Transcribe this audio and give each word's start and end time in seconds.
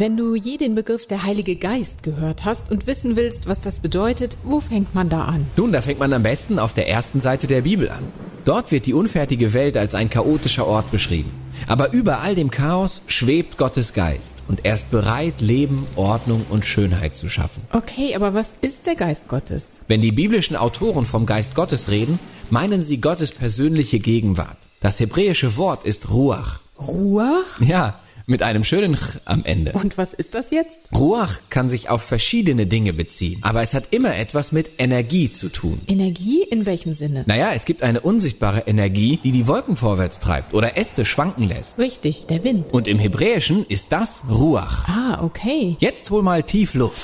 Wenn 0.00 0.16
du 0.16 0.34
je 0.34 0.56
den 0.56 0.74
Begriff 0.74 1.06
der 1.06 1.24
Heilige 1.24 1.56
Geist 1.56 2.02
gehört 2.02 2.46
hast 2.46 2.70
und 2.70 2.86
wissen 2.86 3.16
willst, 3.16 3.46
was 3.46 3.60
das 3.60 3.80
bedeutet, 3.80 4.38
wo 4.44 4.60
fängt 4.60 4.94
man 4.94 5.10
da 5.10 5.26
an? 5.26 5.44
Nun, 5.58 5.72
da 5.72 5.82
fängt 5.82 5.98
man 5.98 6.14
am 6.14 6.22
besten 6.22 6.58
auf 6.58 6.72
der 6.72 6.88
ersten 6.88 7.20
Seite 7.20 7.46
der 7.46 7.60
Bibel 7.60 7.90
an. 7.90 8.02
Dort 8.46 8.72
wird 8.72 8.86
die 8.86 8.94
unfertige 8.94 9.52
Welt 9.52 9.76
als 9.76 9.94
ein 9.94 10.08
chaotischer 10.08 10.66
Ort 10.66 10.90
beschrieben. 10.90 11.30
Aber 11.66 11.92
über 11.92 12.20
all 12.20 12.34
dem 12.34 12.50
Chaos 12.50 13.02
schwebt 13.08 13.58
Gottes 13.58 13.92
Geist 13.92 14.36
und 14.48 14.64
er 14.64 14.76
ist 14.76 14.90
bereit, 14.90 15.42
Leben, 15.42 15.86
Ordnung 15.96 16.46
und 16.48 16.64
Schönheit 16.64 17.14
zu 17.14 17.28
schaffen. 17.28 17.62
Okay, 17.70 18.14
aber 18.14 18.32
was 18.32 18.52
ist 18.62 18.86
der 18.86 18.94
Geist 18.94 19.28
Gottes? 19.28 19.80
Wenn 19.86 20.00
die 20.00 20.12
biblischen 20.12 20.56
Autoren 20.56 21.04
vom 21.04 21.26
Geist 21.26 21.54
Gottes 21.54 21.90
reden, 21.90 22.18
meinen 22.48 22.80
sie 22.82 23.02
Gottes 23.02 23.32
persönliche 23.32 23.98
Gegenwart. 23.98 24.56
Das 24.80 24.98
hebräische 24.98 25.58
Wort 25.58 25.84
ist 25.84 26.08
Ruach. 26.08 26.60
Ruach? 26.80 27.60
Ja, 27.60 27.96
mit 28.30 28.42
einem 28.42 28.64
schönen 28.64 28.94
Ch 28.96 29.18
am 29.24 29.44
Ende. 29.44 29.72
Und 29.72 29.98
was 29.98 30.14
ist 30.14 30.34
das 30.34 30.50
jetzt? 30.50 30.80
Ruach 30.96 31.40
kann 31.50 31.68
sich 31.68 31.90
auf 31.90 32.02
verschiedene 32.02 32.66
Dinge 32.66 32.92
beziehen, 32.92 33.40
aber 33.42 33.62
es 33.62 33.74
hat 33.74 33.88
immer 33.90 34.16
etwas 34.16 34.52
mit 34.52 34.70
Energie 34.78 35.32
zu 35.32 35.48
tun. 35.48 35.80
Energie 35.86 36.42
in 36.42 36.64
welchem 36.64 36.92
Sinne? 36.92 37.24
Naja, 37.26 37.52
es 37.54 37.64
gibt 37.64 37.82
eine 37.82 38.00
unsichtbare 38.00 38.60
Energie, 38.66 39.18
die 39.22 39.32
die 39.32 39.46
Wolken 39.46 39.76
vorwärts 39.76 40.20
treibt 40.20 40.54
oder 40.54 40.78
Äste 40.78 41.04
schwanken 41.04 41.48
lässt. 41.48 41.78
Richtig, 41.78 42.26
der 42.28 42.44
Wind. 42.44 42.72
Und 42.72 42.86
im 42.86 42.98
Hebräischen 42.98 43.66
ist 43.66 43.90
das 43.90 44.22
Ruach. 44.30 44.88
Ah, 44.88 45.22
okay. 45.24 45.76
Jetzt 45.80 46.10
hol 46.10 46.22
mal 46.22 46.44
tief 46.44 46.74
Luft. 46.74 46.96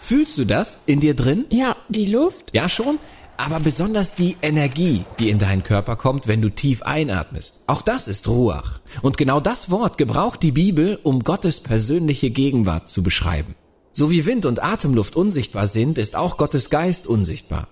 Fühlst 0.00 0.36
du 0.38 0.46
das 0.46 0.80
in 0.86 1.00
dir 1.00 1.14
drin? 1.14 1.44
Ja, 1.50 1.76
die 1.88 2.06
Luft? 2.06 2.50
Ja 2.52 2.68
schon, 2.68 2.98
aber 3.42 3.58
besonders 3.58 4.14
die 4.14 4.36
Energie, 4.40 5.04
die 5.18 5.28
in 5.28 5.40
deinen 5.40 5.64
Körper 5.64 5.96
kommt, 5.96 6.28
wenn 6.28 6.40
du 6.40 6.48
tief 6.48 6.82
einatmest. 6.82 7.64
Auch 7.66 7.82
das 7.82 8.06
ist 8.06 8.28
Ruach. 8.28 8.78
Und 9.02 9.16
genau 9.16 9.40
das 9.40 9.68
Wort 9.68 9.98
gebraucht 9.98 10.44
die 10.44 10.52
Bibel, 10.52 11.00
um 11.02 11.24
Gottes 11.24 11.58
persönliche 11.58 12.30
Gegenwart 12.30 12.88
zu 12.88 13.02
beschreiben. 13.02 13.56
So 13.92 14.12
wie 14.12 14.26
Wind 14.26 14.46
und 14.46 14.62
Atemluft 14.62 15.16
unsichtbar 15.16 15.66
sind, 15.66 15.98
ist 15.98 16.14
auch 16.14 16.36
Gottes 16.36 16.70
Geist 16.70 17.08
unsichtbar. 17.08 17.66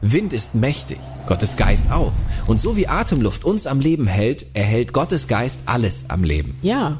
Wind 0.00 0.32
ist 0.32 0.56
mächtig, 0.56 0.98
Gottes 1.28 1.56
Geist 1.56 1.92
auch. 1.92 2.12
Und 2.48 2.60
so 2.60 2.76
wie 2.76 2.88
Atemluft 2.88 3.44
uns 3.44 3.68
am 3.68 3.78
Leben 3.78 4.08
hält, 4.08 4.44
erhält 4.54 4.92
Gottes 4.92 5.28
Geist 5.28 5.60
alles 5.66 6.10
am 6.10 6.24
Leben. 6.24 6.58
Ja, 6.62 6.98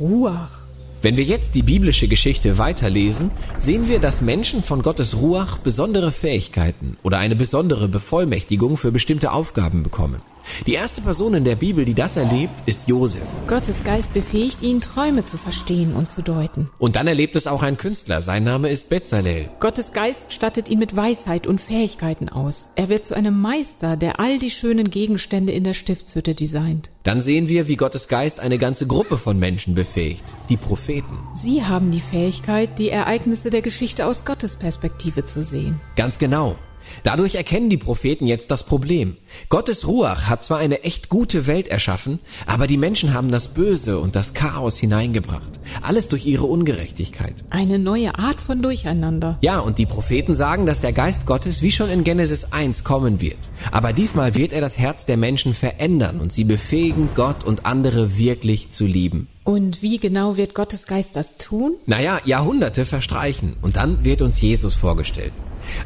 Ruach. 0.00 0.63
Wenn 1.04 1.18
wir 1.18 1.24
jetzt 1.24 1.54
die 1.54 1.62
biblische 1.62 2.08
Geschichte 2.08 2.56
weiterlesen, 2.56 3.30
sehen 3.58 3.88
wir, 3.90 3.98
dass 3.98 4.22
Menschen 4.22 4.62
von 4.62 4.80
Gottes 4.80 5.18
Ruach 5.18 5.58
besondere 5.58 6.12
Fähigkeiten 6.12 6.96
oder 7.02 7.18
eine 7.18 7.36
besondere 7.36 7.88
Bevollmächtigung 7.88 8.78
für 8.78 8.90
bestimmte 8.90 9.32
Aufgaben 9.32 9.82
bekommen. 9.82 10.22
Die 10.66 10.74
erste 10.74 11.00
Person 11.00 11.34
in 11.34 11.44
der 11.44 11.56
Bibel, 11.56 11.84
die 11.84 11.94
das 11.94 12.16
erlebt, 12.16 12.52
ist 12.66 12.82
Josef. 12.86 13.22
Gottes 13.46 13.84
Geist 13.84 14.12
befähigt 14.14 14.62
ihn, 14.62 14.80
Träume 14.80 15.24
zu 15.24 15.36
verstehen 15.36 15.94
und 15.94 16.10
zu 16.10 16.22
deuten. 16.22 16.70
Und 16.78 16.96
dann 16.96 17.06
erlebt 17.06 17.36
es 17.36 17.46
auch 17.46 17.62
ein 17.62 17.76
Künstler. 17.76 18.22
Sein 18.22 18.44
Name 18.44 18.68
ist 18.68 18.88
Bezalel. 18.88 19.48
Gottes 19.60 19.92
Geist 19.92 20.32
stattet 20.32 20.68
ihn 20.68 20.78
mit 20.78 20.96
Weisheit 20.96 21.46
und 21.46 21.60
Fähigkeiten 21.60 22.28
aus. 22.28 22.68
Er 22.76 22.88
wird 22.88 23.04
zu 23.04 23.14
einem 23.14 23.40
Meister, 23.40 23.96
der 23.96 24.20
all 24.20 24.38
die 24.38 24.50
schönen 24.50 24.90
Gegenstände 24.90 25.52
in 25.52 25.64
der 25.64 25.74
Stiftshütte 25.74 26.34
designt. 26.34 26.90
Dann 27.02 27.20
sehen 27.20 27.48
wir, 27.48 27.68
wie 27.68 27.76
Gottes 27.76 28.08
Geist 28.08 28.40
eine 28.40 28.58
ganze 28.58 28.86
Gruppe 28.86 29.18
von 29.18 29.38
Menschen 29.38 29.74
befähigt. 29.74 30.24
Die 30.48 30.56
Propheten. 30.56 31.18
Sie 31.34 31.64
haben 31.64 31.90
die 31.90 32.00
Fähigkeit, 32.00 32.78
die 32.78 32.90
Ereignisse 32.90 33.50
der 33.50 33.62
Geschichte 33.62 34.06
aus 34.06 34.24
Gottes 34.24 34.56
Perspektive 34.56 35.26
zu 35.26 35.42
sehen. 35.42 35.80
Ganz 35.96 36.18
genau. 36.18 36.56
Dadurch 37.02 37.34
erkennen 37.34 37.70
die 37.70 37.76
Propheten 37.76 38.26
jetzt 38.26 38.50
das 38.50 38.64
Problem. 38.64 39.16
Gottes 39.48 39.86
Ruach 39.86 40.28
hat 40.28 40.44
zwar 40.44 40.58
eine 40.58 40.82
echt 40.84 41.08
gute 41.08 41.46
Welt 41.46 41.68
erschaffen, 41.68 42.18
aber 42.46 42.66
die 42.66 42.76
Menschen 42.76 43.14
haben 43.14 43.30
das 43.30 43.48
Böse 43.48 43.98
und 43.98 44.16
das 44.16 44.34
Chaos 44.34 44.78
hineingebracht. 44.78 45.52
Alles 45.82 46.08
durch 46.08 46.26
ihre 46.26 46.46
Ungerechtigkeit. 46.46 47.34
Eine 47.50 47.78
neue 47.78 48.18
Art 48.18 48.40
von 48.40 48.62
Durcheinander. 48.62 49.38
Ja, 49.40 49.58
und 49.58 49.78
die 49.78 49.86
Propheten 49.86 50.34
sagen, 50.34 50.66
dass 50.66 50.80
der 50.80 50.92
Geist 50.92 51.26
Gottes 51.26 51.62
wie 51.62 51.72
schon 51.72 51.90
in 51.90 52.04
Genesis 52.04 52.52
1 52.52 52.84
kommen 52.84 53.20
wird. 53.20 53.38
Aber 53.72 53.92
diesmal 53.92 54.34
wird 54.34 54.52
er 54.52 54.60
das 54.60 54.78
Herz 54.78 55.06
der 55.06 55.16
Menschen 55.16 55.54
verändern 55.54 56.20
und 56.20 56.32
sie 56.32 56.44
befähigen, 56.44 57.10
Gott 57.14 57.44
und 57.44 57.66
andere 57.66 58.16
wirklich 58.16 58.70
zu 58.70 58.84
lieben. 58.86 59.28
Und 59.44 59.82
wie 59.82 59.98
genau 59.98 60.38
wird 60.38 60.54
Gottes 60.54 60.86
Geist 60.86 61.16
das 61.16 61.36
tun? 61.36 61.74
Naja, 61.84 62.18
Jahrhunderte 62.24 62.86
verstreichen 62.86 63.56
und 63.60 63.76
dann 63.76 64.04
wird 64.04 64.22
uns 64.22 64.40
Jesus 64.40 64.74
vorgestellt. 64.74 65.32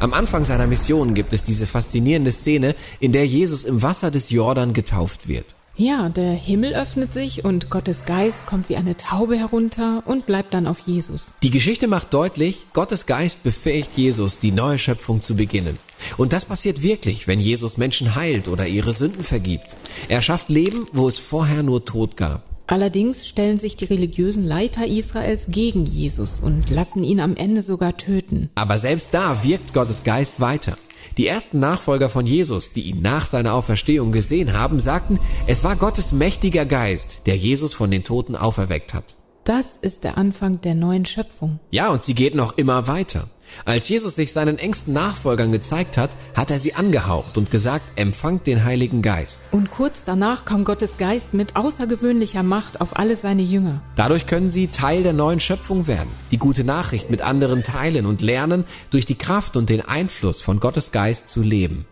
Am 0.01 0.13
Anfang 0.13 0.45
seiner 0.45 0.67
Mission 0.67 1.15
gibt 1.15 1.33
es 1.33 1.43
diese 1.43 1.67
faszinierende 1.67 2.33
Szene, 2.33 2.75
in 3.01 3.13
der 3.13 3.27
Jesus 3.27 3.65
im 3.65 3.83
Wasser 3.83 4.11
des 4.11 4.31
Jordan 4.31 4.73
getauft 4.73 5.29
wird. 5.29 5.47
Ja, 5.81 6.09
der 6.09 6.33
Himmel 6.33 6.75
öffnet 6.75 7.15
sich 7.15 7.45
und 7.45 7.71
Gottes 7.71 8.05
Geist 8.05 8.47
kommt 8.47 8.69
wie 8.69 8.75
eine 8.75 8.97
Taube 8.97 9.39
herunter 9.39 10.03
und 10.07 10.27
bleibt 10.27 10.53
dann 10.53 10.67
auf 10.67 10.81
Jesus. 10.81 11.33
Die 11.45 11.53
Geschichte 11.53 11.87
macht 11.87 12.13
deutlich, 12.13 12.67
Gottes 12.73 13.07
Geist 13.07 13.45
befähigt 13.45 13.91
Jesus, 13.95 14.41
die 14.41 14.51
neue 14.51 14.81
Schöpfung 14.81 15.23
zu 15.23 15.37
beginnen. 15.37 15.79
Und 16.17 16.33
das 16.33 16.47
passiert 16.47 16.83
wirklich, 16.83 17.29
wenn 17.29 17.39
Jesus 17.39 17.77
Menschen 17.77 18.17
heilt 18.17 18.49
oder 18.49 18.67
ihre 18.67 18.93
Sünden 18.93 19.23
vergibt. 19.23 19.77
Er 20.09 20.21
schafft 20.21 20.49
Leben, 20.49 20.89
wo 20.93 21.07
es 21.07 21.21
vorher 21.21 21.63
nur 21.63 21.85
Tod 21.85 22.17
gab. 22.17 22.48
Allerdings 22.69 23.27
stellen 23.27 23.57
sich 23.57 23.77
die 23.77 23.87
religiösen 23.87 24.47
Leiter 24.47 24.87
Israels 24.87 25.47
gegen 25.49 25.87
Jesus 25.87 26.39
und 26.39 26.69
lassen 26.69 27.03
ihn 27.03 27.19
am 27.19 27.35
Ende 27.35 27.63
sogar 27.63 27.97
töten. 27.97 28.51
Aber 28.57 28.77
selbst 28.77 29.15
da 29.15 29.43
wirkt 29.43 29.73
Gottes 29.73 30.05
Geist 30.05 30.39
weiter. 30.39 30.77
Die 31.17 31.27
ersten 31.27 31.61
Nachfolger 31.61 32.11
von 32.11 32.27
Jesus, 32.27 32.75
die 32.75 32.83
ihn 32.83 33.01
nach 33.01 33.25
seiner 33.25 33.55
Auferstehung 33.55 34.13
gesehen 34.13 34.53
haben, 34.53 34.81
sagten, 34.81 35.19
es 35.47 35.65
war 35.65 35.77
Gottes 35.77 36.13
mächtiger 36.13 36.67
Geist, 36.67 37.23
der 37.25 37.39
Jesus 37.39 37.73
von 37.73 37.91
den 37.91 38.05
Toten 38.05 38.37
auferweckt 38.37 38.93
hat. 38.93 39.15
Das 39.45 39.79
ist 39.81 40.05
der 40.05 40.19
Anfang 40.19 40.61
der 40.61 40.75
neuen 40.75 41.07
Schöpfung. 41.07 41.61
Ja, 41.71 41.89
und 41.89 42.05
sie 42.05 42.13
geht 42.13 42.35
noch 42.35 42.59
immer 42.59 42.87
weiter. 42.87 43.29
Als 43.65 43.89
Jesus 43.89 44.17
sich 44.17 44.33
seinen 44.33 44.59
engsten 44.59 44.95
Nachfolgern 44.95 45.53
gezeigt 45.53 45.97
hat, 45.97 46.11
hat 46.35 46.51
er 46.51 46.59
sie 46.59 46.75
angehaucht 46.75 47.37
und 47.37 47.51
gesagt, 47.51 47.85
empfangt 47.97 48.47
den 48.47 48.65
Heiligen 48.65 49.03
Geist. 49.03 49.41
Und 49.51 49.71
kurz 49.71 49.99
danach 50.05 50.45
kam 50.45 50.65
Gottes 50.65 50.97
Geist 50.99 51.35
mit 51.35 51.57
außergewöhnlicher 51.57 52.43
Macht 52.43 52.81
auf 52.81 52.99
alle 52.99 53.17
seine 53.17 53.43
Jünger. 53.43 53.83
Dadurch 53.97 54.27
können 54.27 54.51
sie 54.51 54.69
Teil 54.69 55.03
der 55.03 55.13
neuen 55.13 55.41
Schöpfung 55.41 55.87
werden, 55.87 56.11
die 56.31 56.39
gute 56.39 56.65
Nachricht 56.65 57.11
mit 57.11 57.23
anderen 57.23 57.63
teilen 57.63 58.07
und 58.07 58.21
lernen, 58.21 58.65
durch 58.91 59.07
die 59.07 59.17
Kraft 59.17 59.57
und 59.57 59.69
den 59.71 59.81
Einfluss 59.81 60.43
von 60.43 60.61
Gottes 60.61 60.93
Geist 60.93 61.31
zu 61.31 61.43
leben. 61.43 61.87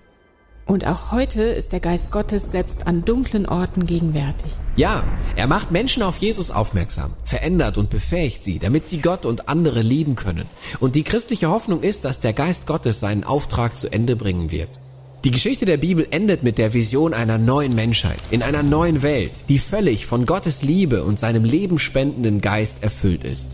Und 0.66 0.84
auch 0.84 1.12
heute 1.12 1.42
ist 1.42 1.70
der 1.70 1.78
Geist 1.78 2.10
Gottes 2.10 2.50
selbst 2.50 2.88
an 2.88 3.04
dunklen 3.04 3.46
Orten 3.46 3.86
gegenwärtig. 3.86 4.50
Ja, 4.74 5.04
er 5.36 5.46
macht 5.46 5.70
Menschen 5.70 6.02
auf 6.02 6.16
Jesus 6.16 6.50
aufmerksam, 6.50 7.12
verändert 7.24 7.78
und 7.78 7.88
befähigt 7.88 8.42
sie, 8.42 8.58
damit 8.58 8.88
sie 8.88 8.98
Gott 8.98 9.26
und 9.26 9.48
andere 9.48 9.80
lieben 9.80 10.16
können. 10.16 10.46
Und 10.80 10.96
die 10.96 11.04
christliche 11.04 11.50
Hoffnung 11.50 11.84
ist, 11.84 12.04
dass 12.04 12.18
der 12.18 12.32
Geist 12.32 12.66
Gottes 12.66 12.98
seinen 12.98 13.22
Auftrag 13.22 13.76
zu 13.76 13.92
Ende 13.92 14.16
bringen 14.16 14.50
wird. 14.50 14.80
Die 15.24 15.30
Geschichte 15.30 15.66
der 15.66 15.76
Bibel 15.76 16.06
endet 16.10 16.42
mit 16.42 16.58
der 16.58 16.74
Vision 16.74 17.14
einer 17.14 17.38
neuen 17.38 17.76
Menschheit, 17.76 18.18
in 18.32 18.42
einer 18.42 18.64
neuen 18.64 19.02
Welt, 19.02 19.32
die 19.48 19.60
völlig 19.60 20.04
von 20.04 20.26
Gottes 20.26 20.62
Liebe 20.62 21.04
und 21.04 21.20
seinem 21.20 21.44
lebenspendenden 21.44 22.40
Geist 22.40 22.82
erfüllt 22.82 23.22
ist. 23.22 23.52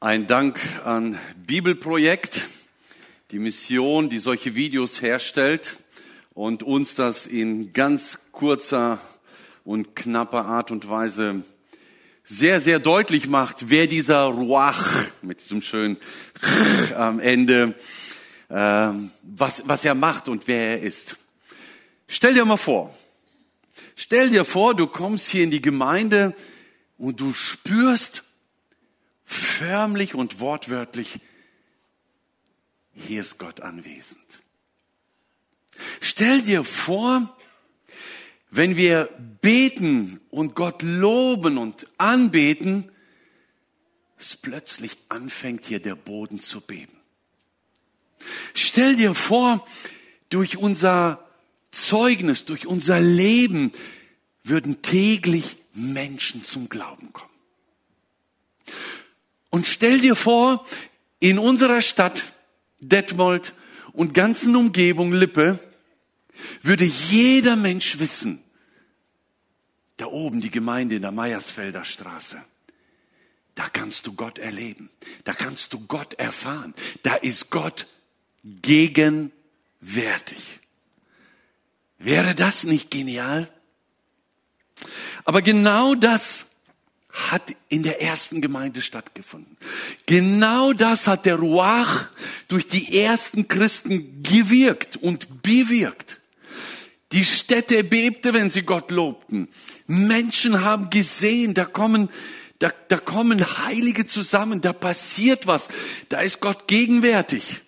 Ein 0.00 0.28
Dank 0.28 0.60
an 0.84 1.18
Bibelprojekt, 1.44 2.42
die 3.32 3.40
Mission, 3.40 4.08
die 4.08 4.20
solche 4.20 4.54
Videos 4.54 5.02
herstellt 5.02 5.74
und 6.34 6.62
uns 6.62 6.94
das 6.94 7.26
in 7.26 7.72
ganz 7.72 8.20
kurzer 8.30 9.00
und 9.64 9.96
knapper 9.96 10.44
Art 10.44 10.70
und 10.70 10.88
Weise 10.88 11.42
sehr, 12.22 12.60
sehr 12.60 12.78
deutlich 12.78 13.26
macht, 13.26 13.70
wer 13.70 13.88
dieser 13.88 14.26
Ruach 14.26 14.86
mit 15.20 15.40
diesem 15.40 15.62
schönen 15.62 15.96
am 16.96 17.18
Ende, 17.18 17.74
äh, 18.50 18.90
was, 19.24 19.64
was 19.66 19.84
er 19.84 19.96
macht 19.96 20.28
und 20.28 20.46
wer 20.46 20.78
er 20.78 20.80
ist. 20.80 21.16
Stell 22.06 22.34
dir 22.34 22.44
mal 22.44 22.56
vor, 22.56 22.96
stell 23.96 24.30
dir 24.30 24.44
vor, 24.44 24.76
du 24.76 24.86
kommst 24.86 25.28
hier 25.28 25.42
in 25.42 25.50
die 25.50 25.60
Gemeinde 25.60 26.36
und 26.98 27.18
du 27.18 27.32
spürst, 27.32 28.22
förmlich 29.28 30.14
und 30.14 30.40
wortwörtlich, 30.40 31.20
hier 32.94 33.20
ist 33.20 33.38
Gott 33.38 33.60
anwesend. 33.60 34.42
Stell 36.00 36.40
dir 36.42 36.64
vor, 36.64 37.36
wenn 38.50 38.76
wir 38.76 39.10
beten 39.42 40.18
und 40.30 40.54
Gott 40.54 40.82
loben 40.82 41.58
und 41.58 41.86
anbeten, 41.98 42.90
es 44.18 44.34
plötzlich 44.34 44.96
anfängt 45.10 45.66
hier 45.66 45.80
der 45.80 45.94
Boden 45.94 46.40
zu 46.40 46.62
beben. 46.62 46.96
Stell 48.54 48.96
dir 48.96 49.14
vor, 49.14 49.64
durch 50.30 50.56
unser 50.56 51.24
Zeugnis, 51.70 52.46
durch 52.46 52.66
unser 52.66 53.00
Leben 53.00 53.72
würden 54.42 54.80
täglich 54.80 55.58
Menschen 55.74 56.42
zum 56.42 56.70
Glauben 56.70 57.12
kommen. 57.12 57.37
Und 59.50 59.66
stell 59.66 60.00
dir 60.00 60.14
vor, 60.14 60.66
in 61.20 61.38
unserer 61.38 61.82
Stadt 61.82 62.22
Detmold 62.80 63.54
und 63.92 64.14
ganzen 64.14 64.54
Umgebung 64.54 65.12
Lippe 65.12 65.58
würde 66.62 66.84
jeder 66.84 67.56
Mensch 67.56 67.98
wissen, 67.98 68.42
da 69.96 70.06
oben 70.06 70.40
die 70.40 70.50
Gemeinde 70.50 70.94
in 70.96 71.02
der 71.02 71.10
Meiersfelder 71.10 71.84
Straße, 71.84 72.42
da 73.54 73.68
kannst 73.68 74.06
du 74.06 74.12
Gott 74.12 74.38
erleben, 74.38 74.88
da 75.24 75.32
kannst 75.32 75.72
du 75.72 75.80
Gott 75.80 76.14
erfahren, 76.14 76.74
da 77.02 77.14
ist 77.16 77.50
Gott 77.50 77.88
gegenwärtig. 78.44 79.32
Wäre 81.98 82.36
das 82.36 82.62
nicht 82.62 82.92
genial? 82.92 83.48
Aber 85.24 85.42
genau 85.42 85.96
das 85.96 86.46
hat 87.30 87.54
in 87.68 87.82
der 87.82 88.00
ersten 88.00 88.40
Gemeinde 88.40 88.82
stattgefunden. 88.82 89.56
Genau 90.06 90.72
das 90.72 91.06
hat 91.06 91.26
der 91.26 91.36
Ruach 91.36 92.08
durch 92.48 92.66
die 92.66 92.98
ersten 92.98 93.48
Christen 93.48 94.22
gewirkt 94.22 94.96
und 94.96 95.42
bewirkt. 95.42 96.20
Die 97.12 97.24
Städte 97.24 97.84
bebte, 97.84 98.34
wenn 98.34 98.50
sie 98.50 98.62
Gott 98.62 98.90
lobten. 98.90 99.48
Menschen 99.86 100.62
haben 100.62 100.90
gesehen, 100.90 101.54
da 101.54 101.64
kommen, 101.64 102.08
da, 102.58 102.70
da 102.88 102.98
kommen 102.98 103.40
Heilige 103.66 104.06
zusammen, 104.06 104.60
da 104.60 104.72
passiert 104.72 105.46
was, 105.46 105.68
da 106.10 106.20
ist 106.20 106.40
Gott 106.40 106.68
gegenwärtig. 106.68 107.62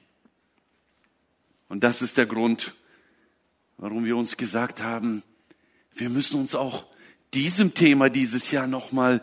Und 1.69 1.85
das 1.85 2.03
ist 2.03 2.19
der 2.19 2.26
Grund, 2.26 2.75
warum 3.79 4.05
wir 4.05 4.17
uns 4.17 4.37
gesagt 4.37 4.82
haben, 4.82 5.23
wir 5.94 6.11
müssen 6.11 6.41
uns 6.41 6.55
auch 6.55 6.89
diesem 7.35 7.75
Thema 7.75 8.09
dieses 8.09 8.50
Jahr 8.50 8.67
nochmal 8.67 9.23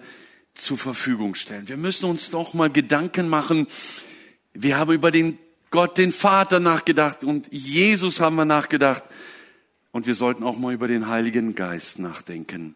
zur 0.53 0.77
Verfügung 0.77 1.35
stellen. 1.35 1.67
Wir 1.67 1.77
müssen 1.77 2.09
uns 2.09 2.31
nochmal 2.31 2.69
Gedanken 2.69 3.29
machen. 3.29 3.67
Wir 4.53 4.77
haben 4.77 4.93
über 4.93 5.11
den 5.11 5.37
Gott, 5.69 5.97
den 5.97 6.11
Vater 6.11 6.59
nachgedacht 6.59 7.23
und 7.23 7.51
Jesus 7.51 8.19
haben 8.19 8.35
wir 8.35 8.45
nachgedacht. 8.45 9.03
Und 9.91 10.05
wir 10.05 10.15
sollten 10.15 10.43
auch 10.43 10.57
mal 10.57 10.73
über 10.73 10.87
den 10.87 11.07
Heiligen 11.07 11.55
Geist 11.55 11.99
nachdenken. 11.99 12.75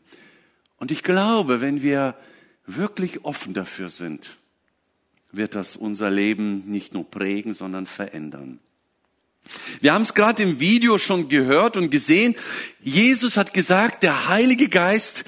Und 0.77 0.91
ich 0.91 1.03
glaube, 1.03 1.61
wenn 1.61 1.81
wir 1.81 2.15
wirklich 2.65 3.23
offen 3.25 3.53
dafür 3.53 3.89
sind, 3.89 4.37
wird 5.31 5.55
das 5.55 5.75
unser 5.75 6.09
Leben 6.09 6.69
nicht 6.69 6.93
nur 6.93 7.09
prägen, 7.09 7.53
sondern 7.53 7.85
verändern. 7.85 8.59
Wir 9.81 9.93
haben 9.93 10.03
es 10.03 10.13
gerade 10.13 10.43
im 10.43 10.59
Video 10.59 10.97
schon 10.97 11.27
gehört 11.27 11.75
und 11.75 11.89
gesehen. 11.89 12.35
Jesus 12.81 13.37
hat 13.37 13.53
gesagt, 13.53 14.03
der 14.03 14.29
Heilige 14.29 14.69
Geist 14.69 15.25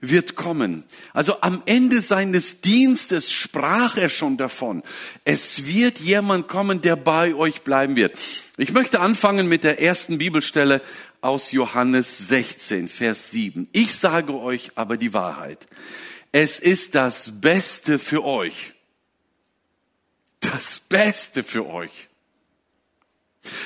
wird 0.00 0.36
kommen. 0.36 0.84
Also 1.12 1.40
am 1.40 1.62
Ende 1.66 2.00
seines 2.00 2.60
Dienstes 2.60 3.32
sprach 3.32 3.96
er 3.96 4.08
schon 4.08 4.36
davon. 4.36 4.82
Es 5.24 5.66
wird 5.66 5.98
jemand 5.98 6.48
kommen, 6.48 6.80
der 6.80 6.96
bei 6.96 7.34
euch 7.34 7.62
bleiben 7.62 7.96
wird. 7.96 8.18
Ich 8.56 8.72
möchte 8.72 9.00
anfangen 9.00 9.48
mit 9.48 9.64
der 9.64 9.80
ersten 9.80 10.18
Bibelstelle 10.18 10.82
aus 11.20 11.52
Johannes 11.52 12.28
16, 12.28 12.88
Vers 12.88 13.30
7. 13.30 13.68
Ich 13.72 13.94
sage 13.94 14.38
euch 14.38 14.70
aber 14.76 14.96
die 14.96 15.12
Wahrheit. 15.12 15.66
Es 16.30 16.58
ist 16.58 16.94
das 16.94 17.40
Beste 17.40 17.98
für 17.98 18.22
euch. 18.24 18.74
Das 20.40 20.80
Beste 20.80 21.42
für 21.42 21.66
euch 21.66 22.08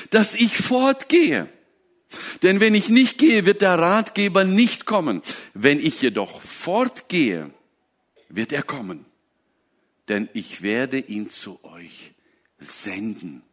dass 0.09 0.35
ich 0.35 0.57
fortgehe. 0.57 1.47
Denn 2.43 2.59
wenn 2.59 2.75
ich 2.75 2.89
nicht 2.89 3.17
gehe, 3.17 3.45
wird 3.45 3.61
der 3.61 3.79
Ratgeber 3.79 4.43
nicht 4.43 4.85
kommen. 4.85 5.21
Wenn 5.53 5.79
ich 5.79 6.01
jedoch 6.01 6.41
fortgehe, 6.41 7.51
wird 8.29 8.51
er 8.51 8.63
kommen. 8.63 9.05
Denn 10.07 10.29
ich 10.33 10.61
werde 10.61 10.99
ihn 10.99 11.29
zu 11.29 11.63
euch 11.63 12.13
senden. 12.59 13.43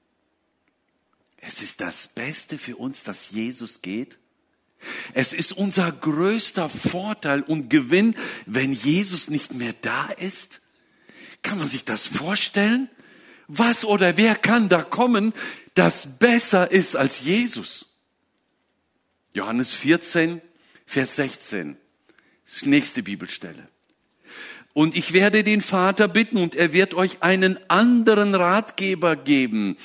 Es 1.37 1.63
ist 1.63 1.81
das 1.81 2.09
Beste 2.09 2.59
für 2.59 2.77
uns, 2.77 3.05
dass 3.05 3.31
Jesus 3.31 3.81
geht. 3.81 4.19
Es 5.13 5.33
ist 5.33 5.53
unser 5.53 5.91
größter 5.91 6.69
Vorteil 6.69 7.43
und 7.43 7.69
Gewinn, 7.69 8.15
wenn 8.47 8.73
Jesus 8.73 9.31
nicht 9.31 9.55
mehr 9.55 9.75
da 9.81 10.07
ist. 10.07 10.61
Kann 11.43 11.59
man 11.59 11.69
sich 11.69 11.85
das 11.85 12.07
vorstellen? 12.07 12.89
Was 13.47 13.85
oder 13.85 14.17
wer 14.17 14.35
kann 14.35 14.69
da 14.69 14.83
kommen, 14.83 15.33
das 15.79 16.19
besser 16.19 16.73
ist 16.73 16.97
als 16.97 17.21
Jesus. 17.21 17.87
Johannes 19.33 19.73
14, 19.75 20.43
Vers 20.87 21.15
16. 21.15 21.77
Nächste 22.63 23.05
Bibelstelle. 23.05 23.69
Und 24.73 24.97
ich 24.97 25.13
werde 25.13 25.45
den 25.45 25.61
Vater 25.61 26.09
bitten 26.09 26.39
und 26.39 26.57
er 26.57 26.73
wird 26.73 26.95
euch 26.95 27.23
einen 27.23 27.59
anderen 27.71 28.35
Ratgeber 28.35 29.15
geben, 29.15 29.77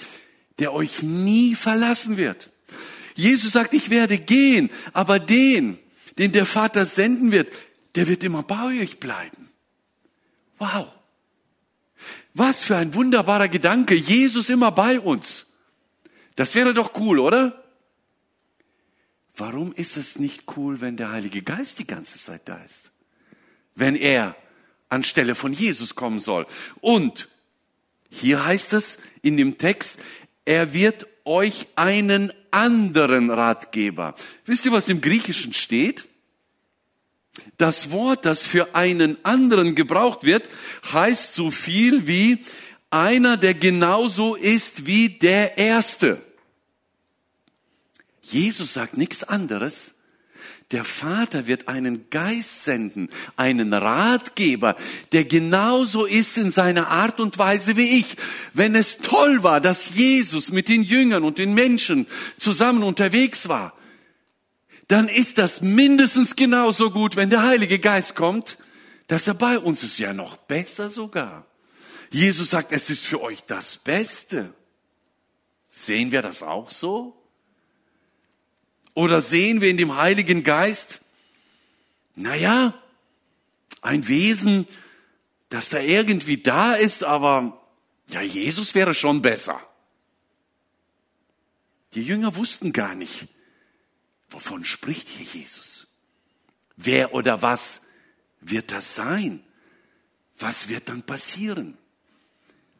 der 0.57 0.73
euch 0.73 1.03
nie 1.03 1.53
verlassen 1.53 2.17
wird. 2.17 2.49
Jesus 3.15 3.51
sagt, 3.51 3.75
ich 3.75 3.91
werde 3.91 4.17
gehen, 4.17 4.71
aber 4.93 5.19
den, 5.19 5.77
den 6.17 6.31
der 6.31 6.47
Vater 6.47 6.87
senden 6.87 7.31
wird, 7.31 7.53
der 7.93 8.07
wird 8.07 8.23
immer 8.23 8.41
bei 8.41 8.81
euch 8.81 8.99
bleiben. 8.99 9.49
Wow. 10.57 10.87
Was 12.33 12.63
für 12.63 12.77
ein 12.77 12.95
wunderbarer 12.95 13.47
Gedanke. 13.47 13.93
Jesus 13.93 14.49
immer 14.49 14.71
bei 14.71 14.99
uns. 14.99 15.52
Das 16.35 16.55
wäre 16.55 16.73
doch 16.73 16.93
cool, 16.99 17.19
oder? 17.19 17.63
Warum 19.35 19.73
ist 19.73 19.97
es 19.97 20.19
nicht 20.19 20.43
cool, 20.57 20.81
wenn 20.81 20.97
der 20.97 21.11
Heilige 21.11 21.41
Geist 21.41 21.79
die 21.79 21.87
ganze 21.87 22.19
Zeit 22.19 22.41
da 22.45 22.57
ist? 22.57 22.91
Wenn 23.75 23.95
er 23.95 24.35
anstelle 24.89 25.35
von 25.35 25.53
Jesus 25.53 25.95
kommen 25.95 26.19
soll. 26.19 26.45
Und 26.79 27.29
hier 28.09 28.45
heißt 28.45 28.73
es 28.73 28.99
in 29.23 29.37
dem 29.37 29.57
Text, 29.57 29.97
er 30.45 30.73
wird 30.73 31.07
euch 31.25 31.67
einen 31.75 32.31
anderen 32.51 33.31
Ratgeber. 33.31 34.13
Wisst 34.45 34.65
ihr, 34.65 34.71
was 34.71 34.89
im 34.89 35.01
Griechischen 35.01 35.53
steht? 35.53 36.07
Das 37.57 37.89
Wort, 37.89 38.25
das 38.25 38.45
für 38.45 38.75
einen 38.75 39.17
anderen 39.25 39.73
gebraucht 39.73 40.23
wird, 40.23 40.49
heißt 40.91 41.33
so 41.33 41.49
viel 41.49 42.05
wie 42.05 42.45
einer, 42.93 43.37
der 43.37 43.53
genauso 43.53 44.35
ist 44.35 44.85
wie 44.85 45.09
der 45.09 45.57
Erste. 45.57 46.21
Jesus 48.21 48.73
sagt 48.73 48.97
nichts 48.97 49.23
anderes. 49.23 49.93
Der 50.71 50.83
Vater 50.83 51.45
wird 51.45 51.67
einen 51.67 52.09
Geist 52.09 52.63
senden, 52.63 53.09
einen 53.35 53.73
Ratgeber, 53.73 54.75
der 55.11 55.23
genauso 55.23 56.05
ist 56.05 56.37
in 56.37 56.49
seiner 56.49 56.87
Art 56.87 57.19
und 57.19 57.37
Weise 57.37 57.75
wie 57.75 57.99
ich. 57.99 58.15
Wenn 58.53 58.73
es 58.73 58.97
toll 58.97 59.43
war, 59.43 59.61
dass 59.61 59.93
Jesus 59.93 60.51
mit 60.51 60.69
den 60.69 60.81
Jüngern 60.81 61.23
und 61.23 61.37
den 61.37 61.53
Menschen 61.53 62.07
zusammen 62.37 62.81
unterwegs 62.81 63.49
war, 63.49 63.73
dann 64.87 65.07
ist 65.07 65.37
das 65.37 65.61
mindestens 65.61 66.35
genauso 66.35 66.89
gut, 66.89 67.15
wenn 67.15 67.29
der 67.29 67.43
Heilige 67.43 67.77
Geist 67.77 68.15
kommt, 68.15 68.57
dass 69.07 69.27
er 69.27 69.35
bei 69.35 69.59
uns 69.59 69.83
ist, 69.83 69.99
ja 69.99 70.13
noch 70.13 70.37
besser 70.37 70.89
sogar. 70.89 71.45
Jesus 72.13 72.51
sagt, 72.51 72.71
es 72.71 72.91
ist 72.91 73.05
für 73.05 73.21
euch 73.21 73.43
das 73.43 73.77
Beste. 73.79 74.53
Sehen 75.71 76.11
wir 76.11 76.21
das 76.21 76.43
auch 76.43 76.69
so? 76.69 77.19
Oder 78.93 79.19
sehen 79.23 79.61
wir 79.61 79.69
in 79.71 79.77
dem 79.77 79.97
Heiligen 79.97 80.43
Geist, 80.43 81.01
naja, 82.13 82.79
ein 83.81 84.07
Wesen, 84.07 84.67
das 85.49 85.69
da 85.69 85.79
irgendwie 85.79 86.37
da 86.37 86.75
ist, 86.75 87.03
aber 87.03 87.59
ja, 88.11 88.21
Jesus 88.21 88.75
wäre 88.75 88.93
schon 88.93 89.23
besser. 89.23 89.59
Die 91.95 92.03
Jünger 92.03 92.35
wussten 92.35 92.73
gar 92.73 92.93
nicht, 92.93 93.27
wovon 94.29 94.63
spricht 94.63 95.09
hier 95.09 95.25
Jesus. 95.25 95.87
Wer 96.75 97.15
oder 97.15 97.41
was 97.41 97.81
wird 98.39 98.71
das 98.71 98.93
sein? 98.93 99.43
Was 100.37 100.69
wird 100.69 100.89
dann 100.89 101.01
passieren? 101.01 101.79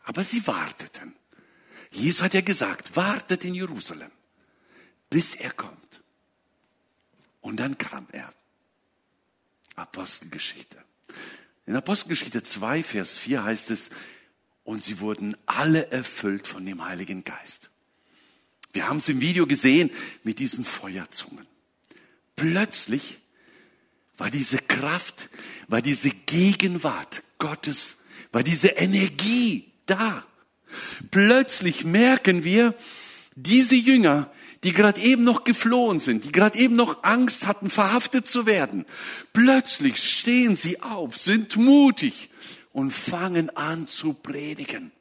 Aber 0.03 0.24
sie 0.24 0.45
warteten. 0.48 1.15
Jesus 1.91 2.22
hat 2.22 2.33
ja 2.33 2.41
gesagt, 2.41 2.95
wartet 2.95 3.45
in 3.45 3.53
Jerusalem, 3.53 4.12
bis 5.10 5.36
er 5.36 5.51
kommt. 5.51 6.03
Und 7.41 7.57
dann 7.57 7.77
kam 7.77 8.07
er. 8.12 8.33
Apostelgeschichte. 9.75 10.77
In 11.65 11.75
Apostelgeschichte 11.75 12.43
2, 12.43 12.83
Vers 12.83 13.17
4 13.17 13.43
heißt 13.43 13.72
es, 13.72 13.89
und 14.63 14.83
sie 14.83 15.00
wurden 15.00 15.36
alle 15.45 15.91
erfüllt 15.91 16.48
von 16.48 16.65
dem 16.65 16.86
Heiligen 16.86 17.24
Geist. 17.24 17.69
Wir 18.72 18.88
haben 18.88 18.98
es 18.98 19.10
im 19.10 19.22
Video 19.22 19.45
gesehen 19.45 19.91
mit 20.24 20.39
diesen 20.39 20.65
Feuerzungen. 20.65 21.45
Plötzlich 22.36 23.19
war 24.17 24.29
diese 24.29 24.57
Kraft, 24.57 25.29
war 25.67 25.81
diese 25.81 26.10
Gegenwart 26.10 27.24
Gottes, 27.38 27.98
war 28.31 28.43
diese 28.43 28.69
Energie 28.69 29.73
da. 29.86 30.24
Plötzlich 31.12 31.84
merken 31.84 32.44
wir, 32.44 32.74
diese 33.36 33.75
Jünger, 33.75 34.32
die 34.63 34.72
gerade 34.72 35.02
eben 35.02 35.24
noch 35.24 35.44
geflohen 35.44 36.00
sind, 36.00 36.24
die 36.24 36.32
gerade 36.32 36.58
eben 36.58 36.75
noch 36.75 37.04
Angst 37.04 37.46
hatten, 37.46 37.70
verhaftet 37.70 38.28
zu 38.28 38.46
werden, 38.46 38.86
plötzlich 39.34 40.02
stehen 40.02 40.56
sie 40.56 40.82
auf, 40.82 41.18
sind 41.18 41.58
mutig 41.58 42.30
und 42.72 42.92
fangen 42.92 43.56
an 43.56 43.88
zu 43.88 44.13
predigen. 44.13 44.92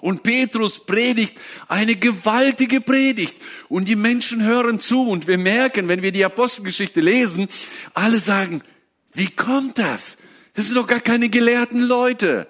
Und 0.00 0.22
Petrus 0.22 0.86
predigt 0.86 1.36
eine 1.68 1.94
gewaltige 1.94 2.80
Predigt. 2.80 3.36
Und 3.68 3.84
die 3.86 3.96
Menschen 3.96 4.42
hören 4.42 4.78
zu. 4.78 5.06
Und 5.06 5.26
wir 5.26 5.36
merken, 5.36 5.88
wenn 5.88 6.02
wir 6.02 6.10
die 6.10 6.24
Apostelgeschichte 6.24 7.02
lesen, 7.02 7.48
alle 7.92 8.18
sagen, 8.18 8.62
wie 9.12 9.28
kommt 9.28 9.78
das? 9.78 10.16
Das 10.54 10.66
sind 10.66 10.76
doch 10.76 10.86
gar 10.86 11.00
keine 11.00 11.28
gelehrten 11.28 11.82
Leute. 11.82 12.46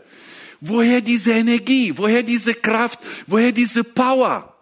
Woher 0.61 1.01
diese 1.01 1.33
Energie? 1.33 1.97
Woher 1.97 2.23
diese 2.23 2.55
Kraft? 2.55 2.99
Woher 3.27 3.53
diese 3.53 3.83
Power? 3.83 4.55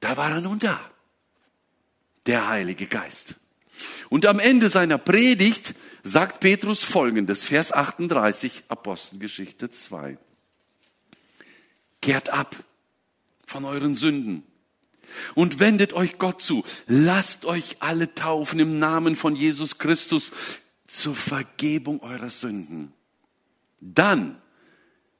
Da 0.00 0.16
war 0.16 0.30
er 0.30 0.40
nun 0.40 0.58
da. 0.58 0.78
Der 2.26 2.48
Heilige 2.48 2.86
Geist. 2.86 3.36
Und 4.10 4.26
am 4.26 4.38
Ende 4.38 4.68
seiner 4.68 4.98
Predigt 4.98 5.74
sagt 6.02 6.40
Petrus 6.40 6.82
folgendes, 6.82 7.44
Vers 7.44 7.72
38, 7.72 8.64
Apostelgeschichte 8.68 9.70
2. 9.70 10.18
Kehrt 12.02 12.30
ab 12.30 12.56
von 13.46 13.64
euren 13.64 13.94
Sünden 13.96 14.42
und 15.34 15.58
wendet 15.58 15.92
euch 15.92 16.18
Gott 16.18 16.40
zu. 16.40 16.64
Lasst 16.86 17.44
euch 17.44 17.76
alle 17.80 18.14
taufen 18.14 18.58
im 18.58 18.78
Namen 18.78 19.16
von 19.16 19.36
Jesus 19.36 19.78
Christus 19.78 20.32
zur 20.86 21.14
Vergebung 21.14 22.00
eurer 22.00 22.30
Sünden. 22.30 22.92
Dann 23.80 24.40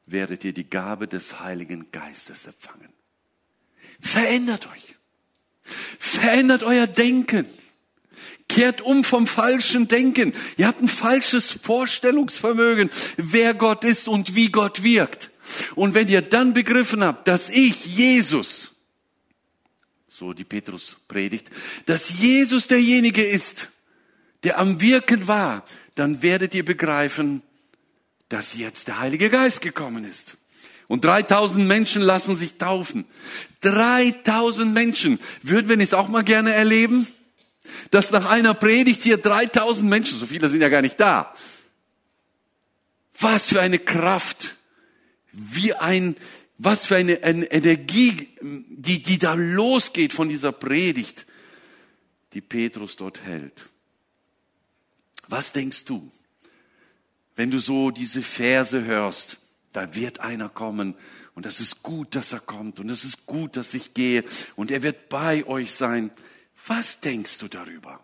werdet 0.07 0.45
ihr 0.45 0.53
die 0.53 0.69
Gabe 0.69 1.09
des 1.09 1.41
Heiligen 1.41 1.91
Geistes 1.93 2.47
empfangen. 2.47 2.93
Verändert 4.01 4.69
euch. 4.69 4.97
Verändert 5.99 6.63
euer 6.63 6.87
Denken. 6.87 7.47
Kehrt 8.49 8.81
um 8.81 9.05
vom 9.05 9.27
falschen 9.27 9.87
Denken. 9.87 10.35
Ihr 10.57 10.67
habt 10.67 10.83
ein 10.83 10.89
falsches 10.89 11.53
Vorstellungsvermögen, 11.63 12.91
wer 13.17 13.55
Gott 13.55 13.85
ist 13.85 14.09
und 14.09 14.35
wie 14.35 14.51
Gott 14.51 14.83
wirkt. 14.83 15.31
Und 15.77 15.95
wenn 15.95 16.09
ihr 16.09 16.23
dann 16.23 16.53
begriffen 16.53 17.05
habt, 17.05 17.29
dass 17.29 17.49
ich, 17.49 17.87
Jesus, 17.87 18.73
so 20.09 20.33
die 20.33 20.45
Petrus 20.45 20.97
predigt, 21.07 21.49
dass 21.87 22.11
Jesus 22.19 22.67
derjenige 22.67 23.25
ist, 23.25 23.69
der 24.43 24.59
am 24.59 24.81
Wirken 24.81 25.29
war, 25.29 25.65
dann 25.95 26.23
werdet 26.23 26.55
ihr 26.55 26.65
begreifen, 26.65 27.43
dass 28.31 28.55
jetzt 28.55 28.89
der 28.89 29.01
Heilige 29.01 29.29
Geist 29.29 29.61
gekommen 29.61 30.05
ist. 30.05 30.39
Und 30.89 31.05
3000 31.05 31.67
Menschen 31.67 32.01
lassen 32.01 32.35
sich 32.35 32.55
taufen. 32.55 33.05
3000 33.61 34.73
Menschen. 34.73 35.21
Würden 35.43 35.69
wir 35.69 35.79
es 35.79 35.95
auch 35.95 36.09
mal 36.09 36.25
gerne 36.25 36.53
erleben? 36.53 37.07
Dass 37.91 38.11
nach 38.11 38.31
einer 38.31 38.55
Predigt 38.55 39.03
hier 39.03 39.19
3000 39.19 39.89
Menschen, 39.89 40.19
so 40.19 40.27
viele 40.27 40.49
sind 40.49 40.63
ja 40.63 40.69
gar 40.69 40.83
nicht 40.83 40.99
da. 40.99 41.35
Was 43.19 43.49
für 43.49 43.61
eine 43.61 43.79
Kraft. 43.79 44.57
Wie 45.33 45.75
ein, 45.75 46.17
was 46.59 46.87
für 46.87 46.97
eine, 46.97 47.23
eine 47.23 47.47
Energie, 47.47 48.29
die, 48.41 49.03
die 49.03 49.19
da 49.19 49.35
losgeht 49.35 50.13
von 50.13 50.29
dieser 50.29 50.53
Predigt, 50.53 51.27
die 52.33 52.41
Petrus 52.41 52.97
dort 52.97 53.23
hält. 53.23 53.69
Was 55.29 55.53
denkst 55.53 55.85
du, 55.85 56.11
wenn 57.41 57.51
du 57.51 57.59
so 57.59 57.91
diese 57.91 58.21
Verse 58.21 58.85
hörst? 58.85 59.39
Da 59.73 59.95
wird 59.95 60.21
einer 60.21 60.51
kommen 60.51 60.95
und 61.35 61.47
es 61.47 61.59
ist 61.59 61.83
gut, 61.83 62.15
dass 62.15 62.35
er 62.35 62.41
kommt 62.41 62.81
und 62.81 62.91
es 62.91 63.03
ist 63.03 63.25
gut, 63.25 63.57
dass 63.57 63.73
ich 63.73 63.95
gehe 63.95 64.25
und 64.57 64.71
er 64.71 64.83
wird 64.83 65.09
bei 65.09 65.47
euch 65.47 65.73
sein. 65.73 66.11
Was 66.67 67.01
denkst 67.01 67.39
du 67.39 67.49
darüber? 67.49 67.99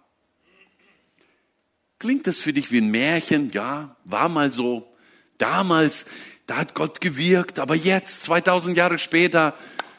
Klingt 1.99 2.27
das 2.27 2.41
für 2.41 2.55
dich 2.55 2.73
wie 2.73 2.79
ein 2.79 2.91
Märchen? 2.91 3.51
Ja, 3.51 3.95
war 4.05 4.31
mal 4.31 4.51
so. 4.51 4.91
Damals, 5.37 6.07
da 6.47 6.57
hat 6.57 6.73
Gott 6.73 7.03
gewirkt, 7.03 7.59
aber 7.59 7.75
jetzt, 7.75 8.25
2000 8.25 8.75
Jahre 8.75 8.99
später, 8.99 9.55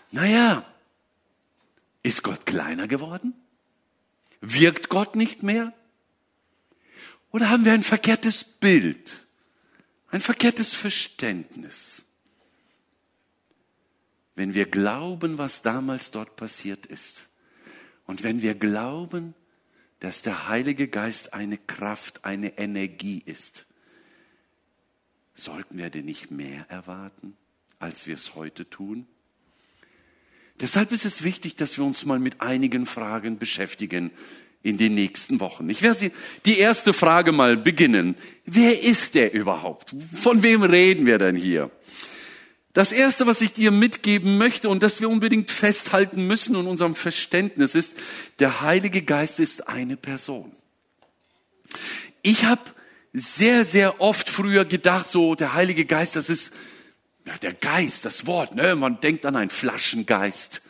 naja, 0.10 0.66
ist 2.02 2.24
Gott 2.24 2.48
kleiner 2.48 2.88
geworden? 2.88 3.36
Wirkt 4.42 4.90
Gott 4.90 5.16
nicht 5.16 5.44
mehr? 5.44 5.74
Oder 7.30 7.52
haben 7.52 7.66
wir 7.66 7.74
ein 7.74 7.84
verkehrtes 7.84 8.44
Bild 8.44 9.27
ein 10.18 10.22
verkehrtes 10.22 10.74
Verständnis. 10.74 12.04
Wenn 14.34 14.56
wir 14.56 14.66
glauben, 14.66 15.38
was 15.38 15.62
damals 15.62 16.10
dort 16.10 16.36
passiert 16.36 16.88
ist, 16.88 17.28
und 18.08 18.24
wenn 18.24 18.42
wir 18.42 18.56
glauben, 18.56 19.36
dass 20.00 20.24
der 20.24 20.48
Heilige 20.48 20.88
Geist 20.88 21.34
eine 21.34 21.60
Kraft, 21.60 22.26
eine 22.26 22.58
Energie 22.58 23.22
ist, 23.24 23.68
sollten 25.36 25.78
wir 25.78 25.92
denn 25.92 26.06
nicht 26.06 26.32
mehr 26.32 26.68
erwarten, 26.68 27.38
als 27.78 28.08
wir 28.08 28.16
es 28.16 28.34
heute 28.34 28.68
tun? 28.68 29.06
Deshalb 30.60 30.92
ist 30.94 31.06
es 31.06 31.22
wichtig, 31.22 31.58
dass 31.58 31.78
wir 31.78 31.86
uns 31.86 32.06
mal 32.06 32.18
mit 32.18 32.42
einigen 32.42 32.88
Fragen 32.88 33.38
beschäftigen, 33.38 34.10
in 34.68 34.78
den 34.78 34.96
nächsten 34.96 35.40
Wochen. 35.40 35.70
Ich 35.70 35.82
werde 35.82 36.12
die 36.46 36.60
erste 36.60 36.94
Frage 36.94 37.32
mal 37.32 37.58
beginnen. 37.58 38.16
Wer 38.46 38.84
ist 38.84 39.16
der 39.16 39.34
überhaupt? 39.34 39.96
Von 40.16 40.44
wem 40.44 40.64
reden 40.64 41.06
wir 41.06 41.18
denn 41.18 41.36
hier? 41.36 41.72
Das 42.74 42.92
erste, 42.92 43.26
was 43.26 43.42
ich 43.42 43.54
dir 43.54 43.72
mitgeben 43.72 44.38
möchte 44.38 44.70
und 44.70 44.84
das 44.84 45.02
wir 45.02 45.10
unbedingt 45.10 45.50
festhalten 45.50 46.28
müssen 46.28 46.56
in 46.56 46.68
unserem 46.68 46.94
Verständnis 46.94 47.74
ist, 47.74 47.94
der 48.40 48.62
Heilige 48.62 49.02
Geist 49.02 49.40
ist 49.40 49.68
eine 49.68 49.98
Person. 49.98 50.52
Ich 52.22 52.46
habe 52.46 52.62
sehr, 53.14 53.66
sehr 53.66 54.00
oft 54.00 54.30
früher 54.30 54.66
gedacht, 54.66 55.10
so 55.10 55.34
der 55.34 55.54
Heilige 55.56 55.86
Geist, 55.86 56.16
das 56.16 56.30
ist 56.30 56.54
ja, 57.26 57.38
der 57.38 57.54
Geist, 57.54 58.06
das 58.06 58.28
Wort. 58.28 58.56
Ne? 58.56 58.76
Man 58.76 59.02
denkt 59.02 59.26
an 59.26 59.36
einen 59.36 59.50
Flaschengeist. 59.50 60.62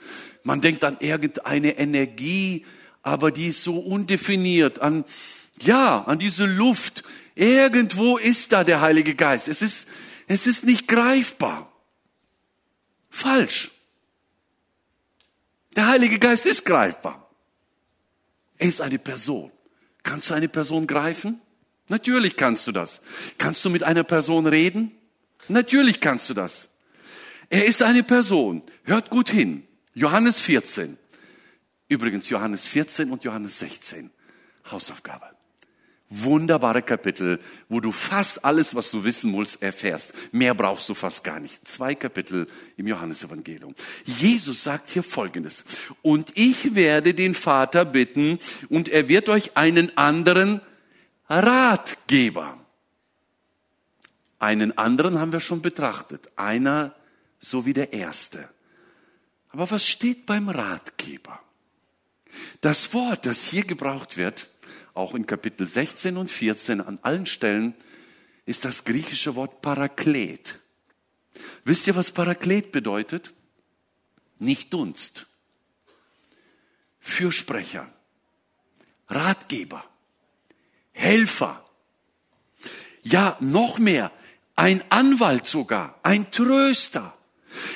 Man 0.44 0.62
denkt 0.62 0.84
an 0.84 0.98
irgendeine 1.00 1.77
Energie, 1.77 2.66
aber 3.07 3.31
die 3.31 3.47
ist 3.47 3.63
so 3.63 3.79
undefiniert 3.79 4.79
an, 4.79 5.05
ja, 5.61 6.03
an 6.03 6.19
diese 6.19 6.45
Luft. 6.45 7.03
Irgendwo 7.35 8.17
ist 8.17 8.51
da 8.51 8.65
der 8.65 8.81
Heilige 8.81 9.15
Geist. 9.15 9.47
Es 9.47 9.61
ist, 9.61 9.87
es 10.27 10.45
ist 10.45 10.65
nicht 10.65 10.89
greifbar. 10.89 11.71
Falsch. 13.09 13.71
Der 15.77 15.87
Heilige 15.87 16.19
Geist 16.19 16.45
ist 16.45 16.65
greifbar. 16.65 17.29
Er 18.57 18.67
ist 18.67 18.81
eine 18.81 18.99
Person. 18.99 19.53
Kannst 20.03 20.29
du 20.29 20.33
eine 20.33 20.49
Person 20.49 20.85
greifen? 20.85 21.39
Natürlich 21.87 22.35
kannst 22.35 22.67
du 22.67 22.73
das. 22.73 22.99
Kannst 23.37 23.63
du 23.63 23.69
mit 23.69 23.83
einer 23.83 24.03
Person 24.03 24.47
reden? 24.47 24.91
Natürlich 25.47 26.01
kannst 26.01 26.29
du 26.29 26.33
das. 26.33 26.67
Er 27.49 27.65
ist 27.65 27.83
eine 27.83 28.03
Person. 28.03 28.63
Hört 28.83 29.09
gut 29.09 29.29
hin. 29.29 29.65
Johannes 29.93 30.41
14. 30.41 30.97
Übrigens 31.89 32.29
Johannes 32.29 32.67
14 32.67 33.12
und 33.12 33.24
Johannes 33.24 33.60
16. 33.60 34.12
Hausaufgabe. 34.72 35.25
Wunderbare 36.10 36.82
Kapitel, 36.84 37.39
wo 37.67 37.82
du 37.82 37.91
fast 37.91 38.46
alles, 38.46 38.75
was 38.75 38.91
du 38.91 39.03
wissen 39.03 39.29
musst, 39.29 39.62
erfährst. 39.62 40.13
Mehr 40.32 40.53
brauchst 40.53 40.88
du 40.88 40.94
fast 40.94 41.24
gar 41.24 41.41
nicht. 41.41 41.67
Zwei 41.67 41.96
Kapitel 41.96 42.48
im 42.77 42.88
Johannesevangelium. 42.88 43.75
Jesus 44.06 44.63
sagt 44.63 44.89
hier 44.89 45.03
Folgendes. 45.03 45.65
Und 46.01 46.32
ich 46.36 46.75
werde 46.75 47.13
den 47.13 47.34
Vater 47.34 47.84
bitten 47.84 48.39
und 48.70 48.88
er 48.88 49.10
wird 49.10 49.27
euch 49.27 49.58
einen 49.58 49.98
anderen 49.98 50.62
Ratgeber. 51.27 52.58
Einen 54.39 54.77
anderen 54.77 55.20
haben 55.20 55.34
wir 55.34 55.41
schon 55.41 55.62
betrachtet. 55.62 56.29
Einer 56.38 56.96
so 57.39 57.65
wie 57.65 57.74
der 57.74 57.91
erste. 57.91 58.48
Aber 59.50 59.70
was 59.72 59.86
steht 59.86 60.25
beim 60.25 60.48
Ratgeber? 60.48 61.41
Das 62.62 62.93
Wort, 62.93 63.25
das 63.25 63.48
hier 63.48 63.65
gebraucht 63.65 64.17
wird, 64.17 64.50
auch 64.93 65.13
in 65.13 65.25
Kapitel 65.27 65.67
16 65.67 66.17
und 66.17 66.29
14 66.29 66.81
an 66.81 67.00
allen 67.01 67.25
Stellen, 67.25 67.75
ist 68.46 68.65
das 68.65 68.84
griechische 68.84 69.36
Wort 69.36 69.62
Paraklet. 69.62 70.60
Wisst 71.63 71.88
ihr, 71.88 71.96
was 71.96 72.12
Paraklet 72.12 72.72
bedeutet? 72.72 73.34
Nicht 74.39 74.74
Dunst. 74.74 75.27
Fürsprecher, 77.00 77.91
Ratgeber, 79.07 79.84
Helfer. 80.91 81.63
Ja, 83.03 83.38
noch 83.39 83.79
mehr, 83.79 84.12
ein 84.55 84.84
Anwalt 84.89 85.46
sogar, 85.46 86.00
ein 86.03 86.31
Tröster. 86.31 87.16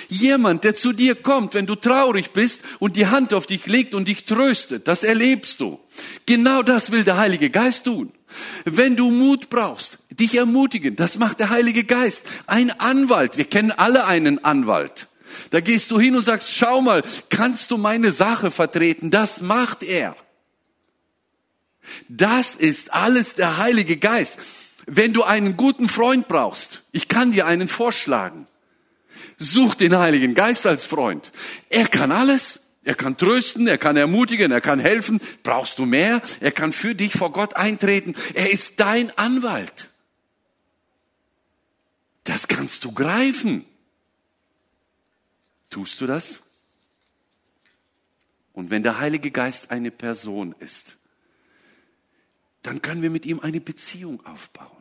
Jemand, 0.10 0.64
der 0.64 0.76
zu 0.76 0.94
dir 0.94 1.16
kommt, 1.16 1.54
wenn 1.54 1.66
du 1.66 1.76
traurig 1.76 2.32
bist 2.32 2.62
und 2.80 2.96
die 2.96 3.08
Hand 3.08 3.34
auf 3.34 3.48
dich 3.48 3.66
legt 3.66 3.94
und 3.94 4.08
dich 4.08 4.26
tröstet, 4.26 4.88
das 4.88 5.04
erlebst 5.04 5.60
du. 5.60 5.80
Genau 6.26 6.64
das 6.64 6.92
will 6.92 7.04
der 7.04 7.18
Heilige 7.18 7.50
Geist 7.50 7.86
tun. 7.86 8.12
Wenn 8.66 8.96
du 8.96 9.12
Mut 9.12 9.50
brauchst, 9.50 10.00
dich 10.10 10.36
ermutigen, 10.36 10.96
das 10.96 11.18
macht 11.18 11.40
der 11.40 11.50
Heilige 11.50 11.84
Geist. 11.84 12.24
Ein 12.48 12.72
Anwalt, 12.72 13.38
wir 13.38 13.46
kennen 13.46 13.72
alle 13.72 14.06
einen 14.06 14.44
Anwalt. 14.44 15.08
Da 15.50 15.60
gehst 15.60 15.92
du 15.92 16.00
hin 16.00 16.16
und 16.16 16.24
sagst, 16.24 16.54
schau 16.54 16.82
mal, 16.82 17.04
kannst 17.30 17.72
du 17.72 17.78
meine 17.78 18.12
Sache 18.12 18.52
vertreten? 18.52 19.12
Das 19.12 19.42
macht 19.42 19.84
er. 19.84 20.16
Das 22.08 22.56
ist 22.56 22.94
alles 22.94 23.36
der 23.36 23.58
Heilige 23.58 23.98
Geist. 23.98 24.38
Wenn 24.86 25.14
du 25.14 25.24
einen 25.24 25.58
guten 25.58 25.90
Freund 25.90 26.28
brauchst, 26.28 26.84
ich 26.92 27.08
kann 27.08 27.32
dir 27.32 27.46
einen 27.46 27.68
vorschlagen. 27.68 28.48
Such 29.42 29.74
den 29.74 29.98
Heiligen 29.98 30.36
Geist 30.36 30.68
als 30.68 30.86
Freund. 30.86 31.32
Er 31.70 31.88
kann 31.88 32.12
alles. 32.12 32.60
Er 32.84 32.96
kann 32.96 33.18
trösten, 33.18 33.68
er 33.68 33.78
kann 33.78 33.98
ermutigen, 33.98 34.52
er 34.52 34.62
kann 34.62 34.80
helfen. 34.80 35.20
Brauchst 35.44 35.78
du 35.80 35.86
mehr? 35.86 36.22
Er 36.40 36.52
kann 36.52 36.74
für 36.74 36.96
dich 36.96 37.14
vor 37.14 37.32
Gott 37.32 37.56
eintreten. 37.56 38.16
Er 38.34 38.52
ist 38.52 38.80
dein 38.80 39.16
Anwalt. 39.18 39.90
Das 42.24 42.48
kannst 42.48 42.86
du 42.86 42.92
greifen. 42.92 43.66
Tust 45.70 46.02
du 46.02 46.08
das? 46.08 46.42
Und 48.54 48.70
wenn 48.70 48.84
der 48.84 49.00
Heilige 49.00 49.32
Geist 49.32 49.72
eine 49.72 49.90
Person 49.90 50.54
ist, 50.60 50.98
dann 52.62 52.82
können 52.82 53.02
wir 53.02 53.10
mit 53.10 53.26
ihm 53.26 53.40
eine 53.40 53.62
Beziehung 53.62 54.24
aufbauen. 54.26 54.81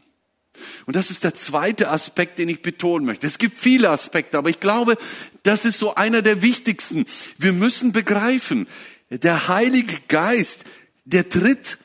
Und 0.86 0.96
das 0.96 1.10
ist 1.10 1.24
der 1.24 1.34
zweite 1.34 1.90
Aspekt, 1.90 2.38
den 2.38 2.48
ich 2.48 2.62
betonen 2.62 3.06
möchte. 3.06 3.26
Es 3.26 3.38
gibt 3.38 3.58
viele 3.58 3.90
Aspekte, 3.90 4.38
aber 4.38 4.50
ich 4.50 4.60
glaube, 4.60 4.96
das 5.42 5.64
ist 5.64 5.78
so 5.78 5.94
einer 5.94 6.22
der 6.22 6.42
wichtigsten. 6.42 7.04
Wir 7.38 7.52
müssen 7.52 7.92
begreifen, 7.92 8.66
der 9.10 9.48
Heilige 9.48 9.96
Geist, 10.08 10.64
der 11.04 11.28
tritt 11.28 11.78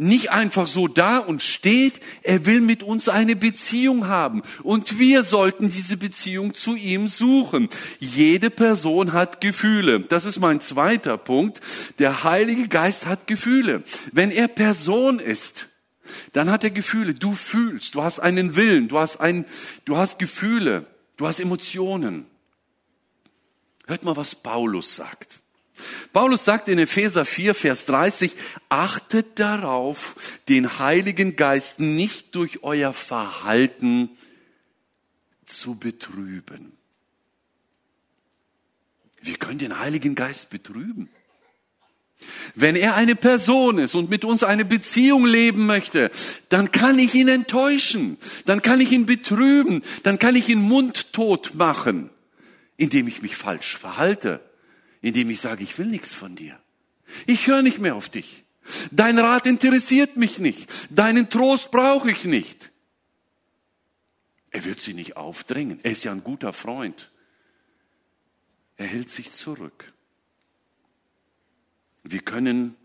nicht 0.00 0.30
einfach 0.30 0.66
so 0.66 0.88
da 0.88 1.18
und 1.18 1.42
steht, 1.42 2.00
er 2.22 2.46
will 2.46 2.62
mit 2.62 2.82
uns 2.82 3.10
eine 3.10 3.36
Beziehung 3.36 4.06
haben. 4.06 4.40
Und 4.62 4.98
wir 4.98 5.24
sollten 5.24 5.68
diese 5.68 5.98
Beziehung 5.98 6.54
zu 6.54 6.74
ihm 6.74 7.06
suchen. 7.06 7.68
Jede 7.98 8.48
Person 8.48 9.12
hat 9.12 9.42
Gefühle. 9.42 10.00
Das 10.00 10.24
ist 10.24 10.40
mein 10.40 10.62
zweiter 10.62 11.18
Punkt. 11.18 11.60
Der 11.98 12.24
Heilige 12.24 12.66
Geist 12.68 13.04
hat 13.04 13.26
Gefühle. 13.26 13.82
Wenn 14.10 14.30
er 14.30 14.48
Person 14.48 15.18
ist, 15.18 15.68
dann 16.32 16.50
hat 16.50 16.64
er 16.64 16.70
Gefühle. 16.70 17.14
Du 17.14 17.32
fühlst, 17.32 17.94
du 17.94 18.02
hast 18.02 18.20
einen 18.20 18.56
Willen, 18.56 18.88
du 18.88 18.98
hast 18.98 19.18
ein, 19.18 19.44
du 19.84 19.96
hast 19.96 20.18
Gefühle, 20.18 20.86
du 21.16 21.26
hast 21.26 21.40
Emotionen. 21.40 22.26
Hört 23.86 24.04
mal, 24.04 24.16
was 24.16 24.34
Paulus 24.34 24.96
sagt. 24.96 25.40
Paulus 26.12 26.44
sagt 26.44 26.68
in 26.68 26.78
Epheser 26.78 27.24
4, 27.24 27.54
Vers 27.54 27.86
30, 27.86 28.36
achtet 28.68 29.38
darauf, 29.38 30.14
den 30.48 30.78
Heiligen 30.78 31.36
Geist 31.36 31.80
nicht 31.80 32.34
durch 32.34 32.62
euer 32.62 32.92
Verhalten 32.92 34.10
zu 35.46 35.74
betrüben. 35.74 36.72
Wir 39.22 39.36
können 39.36 39.58
den 39.58 39.78
Heiligen 39.78 40.14
Geist 40.14 40.50
betrüben. 40.50 41.08
Wenn 42.54 42.76
er 42.76 42.96
eine 42.96 43.16
Person 43.16 43.78
ist 43.78 43.94
und 43.94 44.10
mit 44.10 44.24
uns 44.24 44.42
eine 44.42 44.64
Beziehung 44.64 45.26
leben 45.26 45.66
möchte, 45.66 46.10
dann 46.48 46.72
kann 46.72 46.98
ich 46.98 47.14
ihn 47.14 47.28
enttäuschen, 47.28 48.18
dann 48.46 48.62
kann 48.62 48.80
ich 48.80 48.92
ihn 48.92 49.06
betrüben, 49.06 49.82
dann 50.02 50.18
kann 50.18 50.36
ich 50.36 50.48
ihn 50.48 50.60
mundtot 50.60 51.54
machen, 51.54 52.10
indem 52.76 53.08
ich 53.08 53.22
mich 53.22 53.36
falsch 53.36 53.76
verhalte 53.76 54.40
indem 55.02 55.30
ich 55.30 55.40
sage, 55.40 55.62
ich 55.62 55.78
will 55.78 55.86
nichts 55.86 56.12
von 56.12 56.36
dir. 56.36 56.58
Ich 57.26 57.46
höre 57.46 57.62
nicht 57.62 57.78
mehr 57.78 57.96
auf 57.96 58.08
dich. 58.08 58.44
Dein 58.90 59.18
Rat 59.18 59.46
interessiert 59.46 60.16
mich 60.16 60.38
nicht. 60.38 60.70
Deinen 60.90 61.30
Trost 61.30 61.70
brauche 61.70 62.10
ich 62.10 62.24
nicht. 62.24 62.70
Er 64.50 64.64
wird 64.64 64.80
sie 64.80 64.94
nicht 64.94 65.16
aufdrängen. 65.16 65.80
Er 65.82 65.92
ist 65.92 66.04
ja 66.04 66.12
ein 66.12 66.24
guter 66.24 66.52
Freund. 66.52 67.10
Er 68.76 68.86
hält 68.86 69.10
sich 69.10 69.32
zurück. 69.32 69.92
Wir 72.10 72.22
können 72.22 72.76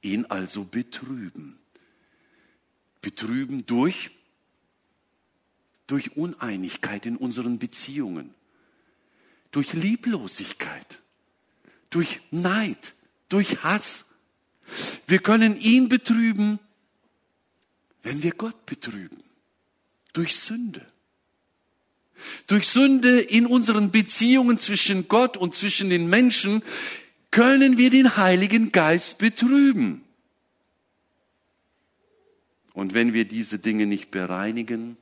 ihn 0.00 0.24
also 0.24 0.64
betrüben. 0.64 1.58
Betrüben 3.02 3.66
durch, 3.66 4.10
durch 5.86 6.16
Uneinigkeit 6.16 7.04
in 7.04 7.16
unseren 7.16 7.58
Beziehungen, 7.58 8.34
durch 9.50 9.74
Lieblosigkeit, 9.74 11.00
durch 11.90 12.20
Neid, 12.30 12.94
durch 13.28 13.62
Hass. 13.62 14.06
Wir 15.06 15.18
können 15.18 15.56
ihn 15.60 15.88
betrüben, 15.90 16.60
wenn 18.02 18.22
wir 18.22 18.32
Gott 18.32 18.64
betrüben, 18.64 19.22
durch 20.14 20.36
Sünde. 20.36 20.86
Durch 22.46 22.68
Sünde 22.68 23.20
in 23.20 23.46
unseren 23.46 23.90
Beziehungen 23.90 24.58
zwischen 24.58 25.08
Gott 25.08 25.36
und 25.36 25.54
zwischen 25.54 25.90
den 25.90 26.08
Menschen 26.08 26.62
können 27.30 27.78
wir 27.78 27.90
den 27.90 28.16
Heiligen 28.16 28.72
Geist 28.72 29.18
betrüben. 29.18 30.04
Und 32.72 32.94
wenn 32.94 33.12
wir 33.12 33.24
diese 33.26 33.58
Dinge 33.58 33.86
nicht 33.86 34.10
bereinigen, 34.10 34.96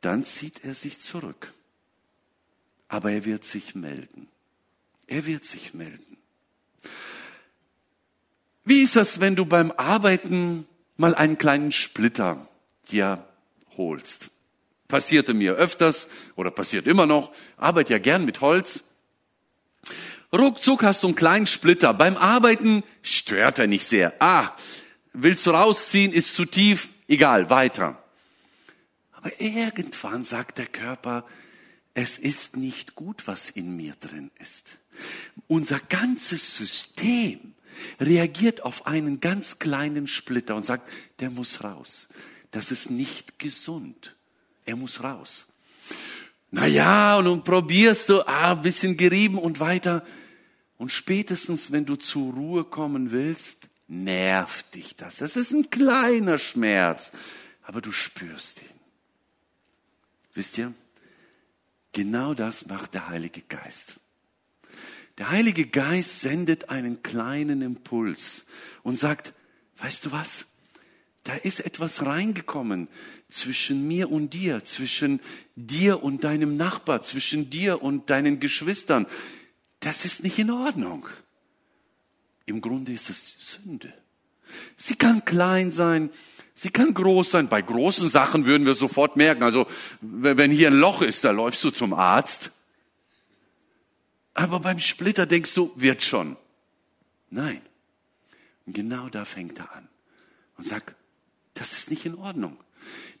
dann 0.00 0.24
zieht 0.24 0.64
er 0.64 0.74
sich 0.74 1.00
zurück. 1.00 1.52
Aber 2.88 3.10
er 3.12 3.24
wird 3.24 3.44
sich 3.44 3.74
melden. 3.74 4.28
Er 5.06 5.26
wird 5.26 5.44
sich 5.44 5.74
melden. 5.74 6.18
Wie 8.64 8.82
ist 8.82 8.96
das, 8.96 9.20
wenn 9.20 9.34
du 9.34 9.44
beim 9.44 9.72
Arbeiten 9.72 10.66
mal 10.96 11.14
einen 11.14 11.38
kleinen 11.38 11.72
Splitter 11.72 12.46
dir 12.90 13.26
holst? 13.76 14.30
Passierte 14.88 15.34
mir 15.34 15.54
öfters 15.54 16.08
oder 16.36 16.50
passiert 16.50 16.86
immer 16.86 17.06
noch, 17.06 17.32
arbeite 17.56 17.94
ja 17.94 17.98
gern 17.98 18.24
mit 18.24 18.40
Holz. 18.40 18.84
Ruckzuck 20.34 20.82
hast 20.82 21.02
du 21.02 21.08
einen 21.08 21.16
kleinen 21.16 21.46
Splitter. 21.46 21.92
Beim 21.92 22.16
Arbeiten 22.16 22.82
stört 23.02 23.58
er 23.58 23.66
nicht 23.66 23.84
sehr. 23.84 24.14
Ah, 24.18 24.52
willst 25.12 25.46
du 25.46 25.50
rausziehen, 25.50 26.12
ist 26.12 26.34
zu 26.34 26.46
tief, 26.46 26.90
egal, 27.06 27.50
weiter. 27.50 28.02
Aber 29.12 29.40
irgendwann 29.40 30.24
sagt 30.24 30.58
der 30.58 30.66
Körper, 30.66 31.26
es 31.94 32.16
ist 32.16 32.56
nicht 32.56 32.94
gut, 32.94 33.26
was 33.26 33.50
in 33.50 33.76
mir 33.76 33.94
drin 34.00 34.30
ist. 34.38 34.78
Unser 35.46 35.78
ganzes 35.78 36.56
System 36.56 37.54
reagiert 38.00 38.62
auf 38.64 38.86
einen 38.86 39.20
ganz 39.20 39.58
kleinen 39.58 40.06
Splitter 40.06 40.56
und 40.56 40.64
sagt, 40.64 40.88
der 41.20 41.30
muss 41.30 41.62
raus. 41.62 42.08
Das 42.50 42.70
ist 42.70 42.90
nicht 42.90 43.38
gesund. 43.38 44.16
Er 44.64 44.76
muss 44.76 45.02
raus. 45.02 45.46
Na 46.50 46.66
ja, 46.66 47.16
und 47.16 47.24
dann 47.24 47.44
probierst 47.44 48.08
du, 48.08 48.26
ah, 48.26 48.54
bisschen 48.54 48.96
gerieben 48.96 49.38
und 49.38 49.60
weiter. 49.60 50.04
Und 50.82 50.90
spätestens, 50.90 51.70
wenn 51.70 51.86
du 51.86 51.94
zur 51.94 52.32
Ruhe 52.32 52.64
kommen 52.64 53.12
willst, 53.12 53.68
nervt 53.86 54.74
dich 54.74 54.96
das. 54.96 55.18
Das 55.18 55.36
ist 55.36 55.52
ein 55.52 55.70
kleiner 55.70 56.38
Schmerz, 56.38 57.12
aber 57.62 57.80
du 57.80 57.92
spürst 57.92 58.62
ihn. 58.62 58.80
Wisst 60.34 60.58
ihr? 60.58 60.74
Genau 61.92 62.34
das 62.34 62.66
macht 62.66 62.94
der 62.94 63.06
Heilige 63.06 63.42
Geist. 63.42 64.00
Der 65.18 65.30
Heilige 65.30 65.66
Geist 65.66 66.20
sendet 66.20 66.68
einen 66.68 67.04
kleinen 67.04 67.62
Impuls 67.62 68.42
und 68.82 68.98
sagt, 68.98 69.34
weißt 69.76 70.06
du 70.06 70.10
was? 70.10 70.46
Da 71.22 71.34
ist 71.34 71.60
etwas 71.60 72.04
reingekommen 72.04 72.88
zwischen 73.28 73.86
mir 73.86 74.10
und 74.10 74.34
dir, 74.34 74.64
zwischen 74.64 75.20
dir 75.54 76.02
und 76.02 76.24
deinem 76.24 76.56
Nachbar, 76.56 77.02
zwischen 77.02 77.50
dir 77.50 77.82
und 77.82 78.10
deinen 78.10 78.40
Geschwistern. 78.40 79.06
Das 79.82 80.04
ist 80.04 80.22
nicht 80.24 80.38
in 80.38 80.50
Ordnung. 80.50 81.06
Im 82.46 82.60
Grunde 82.60 82.92
ist 82.92 83.10
es 83.10 83.36
Sünde. 83.38 83.92
Sie 84.76 84.96
kann 84.96 85.24
klein 85.24 85.70
sein, 85.70 86.10
Sie 86.54 86.70
kann 86.70 86.92
groß 86.94 87.30
sein. 87.30 87.48
Bei 87.48 87.62
großen 87.62 88.08
Sachen 88.08 88.46
würden 88.46 88.66
wir 88.66 88.74
sofort 88.74 89.16
merken. 89.16 89.42
Also, 89.42 89.66
wenn 90.00 90.50
hier 90.50 90.68
ein 90.68 90.78
Loch 90.78 91.02
ist, 91.02 91.24
da 91.24 91.30
läufst 91.30 91.64
du 91.64 91.70
zum 91.70 91.94
Arzt. 91.94 92.52
Aber 94.34 94.60
beim 94.60 94.78
Splitter 94.78 95.26
denkst 95.26 95.54
du, 95.54 95.72
wird 95.76 96.02
schon. 96.02 96.36
Nein. 97.30 97.62
Und 98.66 98.74
genau 98.74 99.08
da 99.08 99.24
fängt 99.24 99.58
er 99.58 99.72
an 99.74 99.88
und 100.56 100.64
sagt, 100.64 100.94
das 101.54 101.72
ist 101.72 101.90
nicht 101.90 102.06
in 102.06 102.14
Ordnung. 102.14 102.56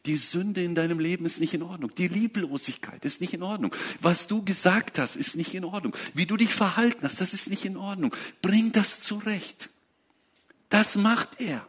Die 0.06 0.16
Sünde 0.16 0.62
in 0.62 0.74
deinem 0.74 0.98
Leben 0.98 1.24
ist 1.26 1.40
nicht 1.40 1.54
in 1.54 1.62
Ordnung. 1.62 1.94
Die 1.94 2.08
Lieblosigkeit 2.08 3.04
ist 3.04 3.20
nicht 3.20 3.34
in 3.34 3.42
Ordnung. 3.42 3.74
Was 4.00 4.26
du 4.26 4.42
gesagt 4.44 4.98
hast, 4.98 5.14
ist 5.14 5.36
nicht 5.36 5.54
in 5.54 5.64
Ordnung. 5.64 5.94
Wie 6.14 6.26
du 6.26 6.36
dich 6.36 6.52
verhalten 6.52 7.04
hast, 7.04 7.20
das 7.20 7.34
ist 7.34 7.48
nicht 7.48 7.64
in 7.64 7.76
Ordnung. 7.76 8.14
Bring 8.40 8.72
das 8.72 9.00
zurecht. 9.00 9.70
Das 10.70 10.96
macht 10.96 11.40
er. 11.40 11.66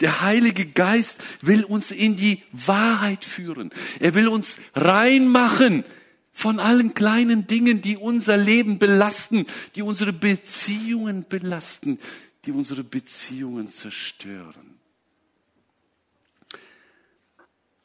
Der 0.00 0.20
Heilige 0.20 0.66
Geist 0.66 1.16
will 1.40 1.64
uns 1.64 1.90
in 1.90 2.16
die 2.16 2.42
Wahrheit 2.52 3.24
führen. 3.24 3.70
Er 3.98 4.14
will 4.14 4.28
uns 4.28 4.58
reinmachen 4.74 5.84
von 6.32 6.58
allen 6.60 6.94
kleinen 6.94 7.46
Dingen, 7.46 7.82
die 7.82 7.96
unser 7.96 8.36
Leben 8.36 8.78
belasten, 8.78 9.46
die 9.74 9.82
unsere 9.82 10.12
Beziehungen 10.12 11.26
belasten, 11.28 11.98
die 12.44 12.52
unsere 12.52 12.84
Beziehungen 12.84 13.70
zerstören. 13.70 14.71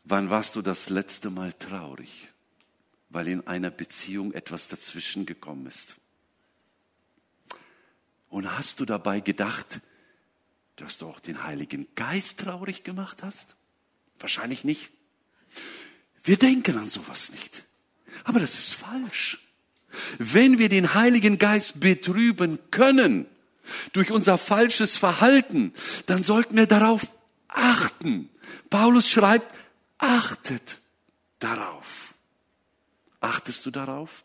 Wann 0.09 0.29
warst 0.29 0.55
du 0.55 0.61
das 0.61 0.89
letzte 0.89 1.29
Mal 1.29 1.51
traurig, 1.51 2.29
weil 3.09 3.27
in 3.27 3.45
einer 3.45 3.69
Beziehung 3.69 4.31
etwas 4.31 4.69
dazwischen 4.69 5.25
gekommen 5.25 5.67
ist? 5.67 5.97
Und 8.29 8.57
hast 8.57 8.79
du 8.79 8.85
dabei 8.85 9.19
gedacht, 9.19 9.81
dass 10.77 10.99
du 10.99 11.07
auch 11.07 11.19
den 11.19 11.43
Heiligen 11.43 11.87
Geist 11.95 12.39
traurig 12.39 12.85
gemacht 12.85 13.21
hast? 13.21 13.57
Wahrscheinlich 14.19 14.63
nicht. 14.63 14.91
Wir 16.23 16.37
denken 16.37 16.77
an 16.77 16.87
sowas 16.87 17.31
nicht. 17.31 17.65
Aber 18.23 18.39
das 18.39 18.53
ist 18.53 18.75
falsch. 18.75 19.45
Wenn 20.19 20.57
wir 20.57 20.69
den 20.69 20.93
Heiligen 20.93 21.37
Geist 21.37 21.81
betrüben 21.81 22.59
können 22.71 23.25
durch 23.91 24.11
unser 24.11 24.37
falsches 24.37 24.95
Verhalten, 24.95 25.73
dann 26.05 26.23
sollten 26.23 26.55
wir 26.55 26.65
darauf 26.65 27.11
achten. 27.49 28.29
Paulus 28.69 29.09
schreibt, 29.09 29.53
achtet 29.97 30.79
darauf. 31.39 32.13
Achtest 33.19 33.65
du 33.65 33.71
darauf? 33.71 34.23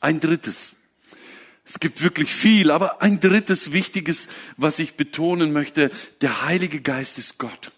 Ein 0.00 0.20
drittes. 0.20 0.74
Es 1.64 1.78
gibt 1.78 2.02
wirklich 2.02 2.34
viel, 2.34 2.70
aber 2.70 3.02
ein 3.02 3.20
drittes 3.20 3.72
Wichtiges, 3.72 4.28
was 4.56 4.78
ich 4.78 4.94
betonen 4.94 5.52
möchte, 5.52 5.90
der 6.20 6.42
Heilige 6.42 6.80
Geist 6.80 7.18
ist 7.18 7.38
Gott. 7.38 7.70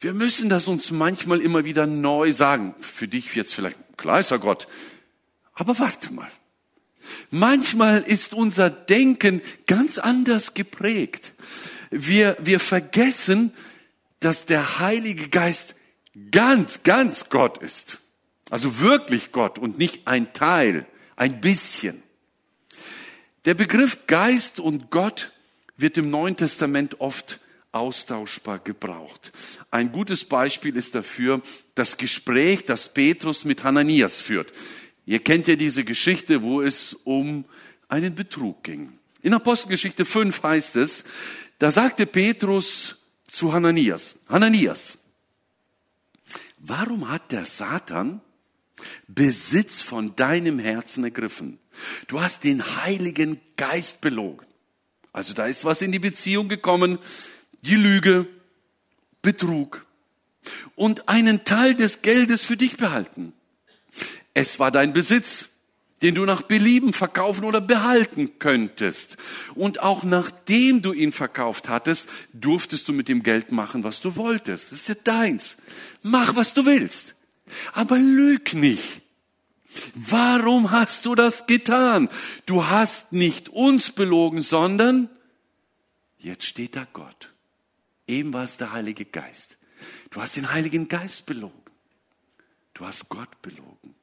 Wir 0.00 0.14
müssen 0.14 0.48
das 0.48 0.66
uns 0.66 0.90
manchmal 0.90 1.40
immer 1.40 1.64
wieder 1.64 1.86
neu 1.86 2.32
sagen. 2.32 2.74
Für 2.80 3.06
dich 3.06 3.34
jetzt 3.34 3.52
vielleicht, 3.52 3.76
klar 3.98 4.20
ist 4.20 4.30
er 4.30 4.38
Gott. 4.38 4.66
Aber 5.52 5.78
warte 5.78 6.12
mal. 6.12 6.30
Manchmal 7.30 8.02
ist 8.02 8.32
unser 8.32 8.70
Denken 8.70 9.42
ganz 9.66 9.98
anders 9.98 10.54
geprägt. 10.54 11.34
Wir, 11.90 12.36
wir 12.40 12.60
vergessen, 12.60 13.52
dass 14.20 14.46
der 14.46 14.78
Heilige 14.78 15.28
Geist 15.28 15.74
ganz, 16.30 16.82
ganz 16.82 17.28
Gott 17.28 17.58
ist. 17.58 17.98
Also 18.50 18.80
wirklich 18.80 19.32
Gott 19.32 19.58
und 19.58 19.78
nicht 19.78 20.06
ein 20.06 20.32
Teil, 20.32 20.86
ein 21.16 21.40
bisschen. 21.40 22.02
Der 23.44 23.54
Begriff 23.54 24.06
Geist 24.06 24.60
und 24.60 24.90
Gott 24.90 25.32
wird 25.76 25.96
im 25.96 26.10
Neuen 26.10 26.36
Testament 26.36 27.00
oft 27.00 27.40
austauschbar 27.72 28.58
gebraucht. 28.58 29.32
Ein 29.70 29.92
gutes 29.92 30.24
Beispiel 30.24 30.76
ist 30.76 30.94
dafür 30.94 31.40
das 31.74 31.96
Gespräch, 31.96 32.66
das 32.66 32.92
Petrus 32.92 33.44
mit 33.44 33.64
Hananias 33.64 34.20
führt. 34.20 34.52
Ihr 35.06 35.20
kennt 35.20 35.46
ja 35.46 35.56
diese 35.56 35.84
Geschichte, 35.84 36.42
wo 36.42 36.60
es 36.60 36.94
um 37.04 37.44
einen 37.88 38.14
Betrug 38.14 38.62
ging. 38.62 38.92
In 39.22 39.34
Apostelgeschichte 39.34 40.04
5 40.04 40.42
heißt 40.42 40.76
es, 40.76 41.04
da 41.58 41.70
sagte 41.70 42.06
Petrus 42.06 42.99
zu 43.30 43.52
Hananias, 43.52 44.16
Hananias, 44.28 44.98
warum 46.58 47.08
hat 47.08 47.30
der 47.30 47.44
Satan 47.44 48.20
Besitz 49.06 49.82
von 49.82 50.16
deinem 50.16 50.58
Herzen 50.58 51.04
ergriffen? 51.04 51.58
Du 52.08 52.20
hast 52.20 52.42
den 52.44 52.62
Heiligen 52.82 53.40
Geist 53.56 54.00
belogen. 54.00 54.44
Also 55.12 55.32
da 55.32 55.46
ist 55.46 55.64
was 55.64 55.80
in 55.80 55.92
die 55.92 55.98
Beziehung 55.98 56.48
gekommen, 56.48 56.98
die 57.62 57.76
Lüge, 57.76 58.26
Betrug 59.22 59.86
und 60.74 61.08
einen 61.08 61.44
Teil 61.44 61.74
des 61.74 62.02
Geldes 62.02 62.42
für 62.42 62.56
dich 62.56 62.76
behalten. 62.78 63.32
Es 64.34 64.58
war 64.58 64.70
dein 64.70 64.92
Besitz, 64.92 65.50
den 66.02 66.14
du 66.14 66.24
nach 66.24 66.42
Belieben 66.42 66.92
verkaufen 66.92 67.44
oder 67.44 67.60
behalten 67.60 68.38
könntest. 68.38 69.16
Und 69.54 69.80
auch 69.80 70.02
nachdem 70.02 70.82
du 70.82 70.92
ihn 70.92 71.12
verkauft 71.12 71.68
hattest, 71.68 72.08
durftest 72.32 72.88
du 72.88 72.92
mit 72.92 73.08
dem 73.08 73.22
Geld 73.22 73.52
machen, 73.52 73.84
was 73.84 74.00
du 74.00 74.16
wolltest. 74.16 74.72
Das 74.72 74.80
ist 74.80 74.88
ja 74.88 74.94
deins. 74.94 75.56
Mach, 76.02 76.36
was 76.36 76.54
du 76.54 76.64
willst. 76.64 77.14
Aber 77.72 77.98
lüg 77.98 78.54
nicht. 78.54 79.02
Warum 79.94 80.70
hast 80.70 81.06
du 81.06 81.14
das 81.14 81.46
getan? 81.46 82.08
Du 82.46 82.66
hast 82.66 83.12
nicht 83.12 83.48
uns 83.48 83.92
belogen, 83.92 84.40
sondern 84.40 85.08
jetzt 86.18 86.44
steht 86.44 86.76
da 86.76 86.86
Gott. 86.92 87.30
Eben 88.06 88.32
war 88.32 88.44
es 88.44 88.56
der 88.56 88.72
Heilige 88.72 89.04
Geist. 89.04 89.58
Du 90.10 90.20
hast 90.20 90.36
den 90.36 90.52
Heiligen 90.52 90.88
Geist 90.88 91.26
belogen. 91.26 91.54
Du 92.74 92.84
hast 92.84 93.08
Gott 93.08 93.40
belogen. 93.42 93.94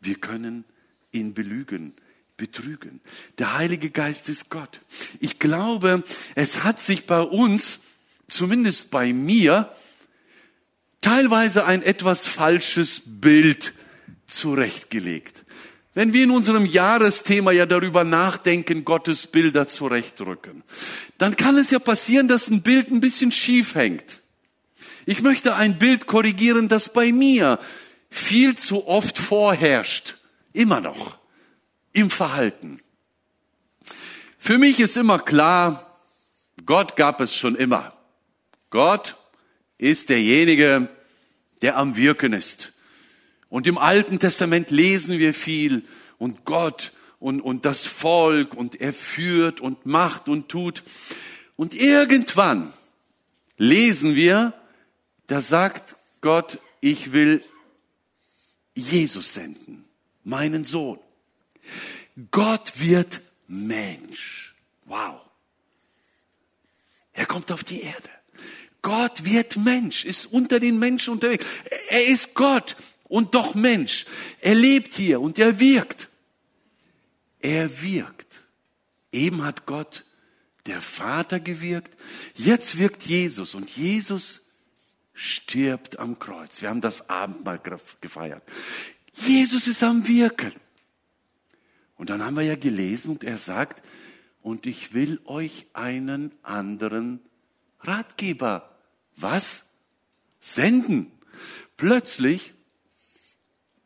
Wir 0.00 0.16
können 0.16 0.64
ihn 1.12 1.34
belügen, 1.34 1.94
betrügen. 2.36 3.00
Der 3.38 3.56
Heilige 3.56 3.90
Geist 3.90 4.28
ist 4.28 4.50
Gott. 4.50 4.80
Ich 5.20 5.38
glaube, 5.38 6.04
es 6.34 6.64
hat 6.64 6.80
sich 6.80 7.06
bei 7.06 7.20
uns, 7.20 7.80
zumindest 8.28 8.90
bei 8.90 9.12
mir, 9.12 9.72
teilweise 11.00 11.66
ein 11.66 11.82
etwas 11.82 12.26
falsches 12.26 13.02
Bild 13.04 13.72
zurechtgelegt. 14.26 15.44
Wenn 15.92 16.12
wir 16.12 16.22
in 16.22 16.30
unserem 16.30 16.66
Jahresthema 16.66 17.50
ja 17.50 17.66
darüber 17.66 18.04
nachdenken, 18.04 18.84
Gottes 18.84 19.26
Bilder 19.26 19.66
zurechtrücken, 19.66 20.62
dann 21.18 21.36
kann 21.36 21.56
es 21.58 21.70
ja 21.70 21.80
passieren, 21.80 22.28
dass 22.28 22.48
ein 22.48 22.62
Bild 22.62 22.90
ein 22.90 23.00
bisschen 23.00 23.32
schief 23.32 23.74
hängt. 23.74 24.20
Ich 25.04 25.22
möchte 25.22 25.56
ein 25.56 25.78
Bild 25.78 26.06
korrigieren, 26.06 26.68
das 26.68 26.92
bei 26.92 27.10
mir 27.10 27.58
viel 28.08 28.56
zu 28.56 28.86
oft 28.86 29.18
vorherrscht. 29.18 30.16
Immer 30.52 30.80
noch. 30.80 31.18
Im 31.92 32.10
Verhalten. 32.10 32.80
Für 34.38 34.58
mich 34.58 34.80
ist 34.80 34.96
immer 34.96 35.18
klar, 35.18 35.96
Gott 36.64 36.96
gab 36.96 37.20
es 37.20 37.34
schon 37.34 37.56
immer. 37.56 37.92
Gott 38.70 39.16
ist 39.76 40.08
derjenige, 40.08 40.88
der 41.62 41.76
am 41.76 41.96
Wirken 41.96 42.32
ist. 42.32 42.72
Und 43.48 43.66
im 43.66 43.76
Alten 43.76 44.18
Testament 44.18 44.70
lesen 44.70 45.18
wir 45.18 45.34
viel 45.34 45.84
und 46.18 46.44
Gott 46.44 46.92
und, 47.18 47.40
und 47.40 47.64
das 47.64 47.86
Volk 47.86 48.54
und 48.54 48.80
er 48.80 48.92
führt 48.92 49.60
und 49.60 49.84
macht 49.86 50.28
und 50.28 50.48
tut. 50.48 50.84
Und 51.56 51.74
irgendwann 51.74 52.72
lesen 53.56 54.14
wir, 54.14 54.54
da 55.26 55.40
sagt 55.40 55.96
Gott, 56.20 56.58
ich 56.80 57.12
will 57.12 57.44
Jesus 58.74 59.34
senden 59.34 59.84
meinen 60.24 60.64
Sohn. 60.64 60.98
Gott 62.30 62.72
wird 62.76 63.20
Mensch. 63.46 64.54
Wow. 64.84 65.20
Er 67.12 67.26
kommt 67.26 67.52
auf 67.52 67.64
die 67.64 67.82
Erde. 67.82 68.10
Gott 68.82 69.24
wird 69.24 69.56
Mensch, 69.56 70.04
ist 70.04 70.26
unter 70.26 70.58
den 70.58 70.78
Menschen 70.78 71.12
unterwegs. 71.12 71.44
Er 71.88 72.06
ist 72.06 72.34
Gott 72.34 72.76
und 73.04 73.34
doch 73.34 73.54
Mensch. 73.54 74.06
Er 74.40 74.54
lebt 74.54 74.94
hier 74.94 75.20
und 75.20 75.38
er 75.38 75.60
wirkt. 75.60 76.08
Er 77.40 77.82
wirkt. 77.82 78.44
Eben 79.12 79.44
hat 79.44 79.66
Gott, 79.66 80.04
der 80.66 80.80
Vater, 80.80 81.40
gewirkt. 81.40 81.98
Jetzt 82.34 82.78
wirkt 82.78 83.02
Jesus 83.02 83.54
und 83.54 83.70
Jesus 83.76 84.42
stirbt 85.12 85.98
am 85.98 86.18
Kreuz. 86.18 86.62
Wir 86.62 86.70
haben 86.70 86.80
das 86.80 87.10
Abendmahl 87.10 87.60
gefeiert. 88.00 88.42
Jesus 89.26 89.66
ist 89.66 89.82
am 89.82 90.06
Wirken. 90.06 90.52
Und 91.96 92.10
dann 92.10 92.24
haben 92.24 92.36
wir 92.36 92.42
ja 92.42 92.56
gelesen 92.56 93.12
und 93.12 93.24
er 93.24 93.36
sagt, 93.36 93.82
und 94.42 94.66
ich 94.66 94.94
will 94.94 95.20
euch 95.26 95.66
einen 95.74 96.32
anderen 96.42 97.20
Ratgeber, 97.80 98.76
was? 99.16 99.66
Senden. 100.40 101.12
Plötzlich 101.76 102.54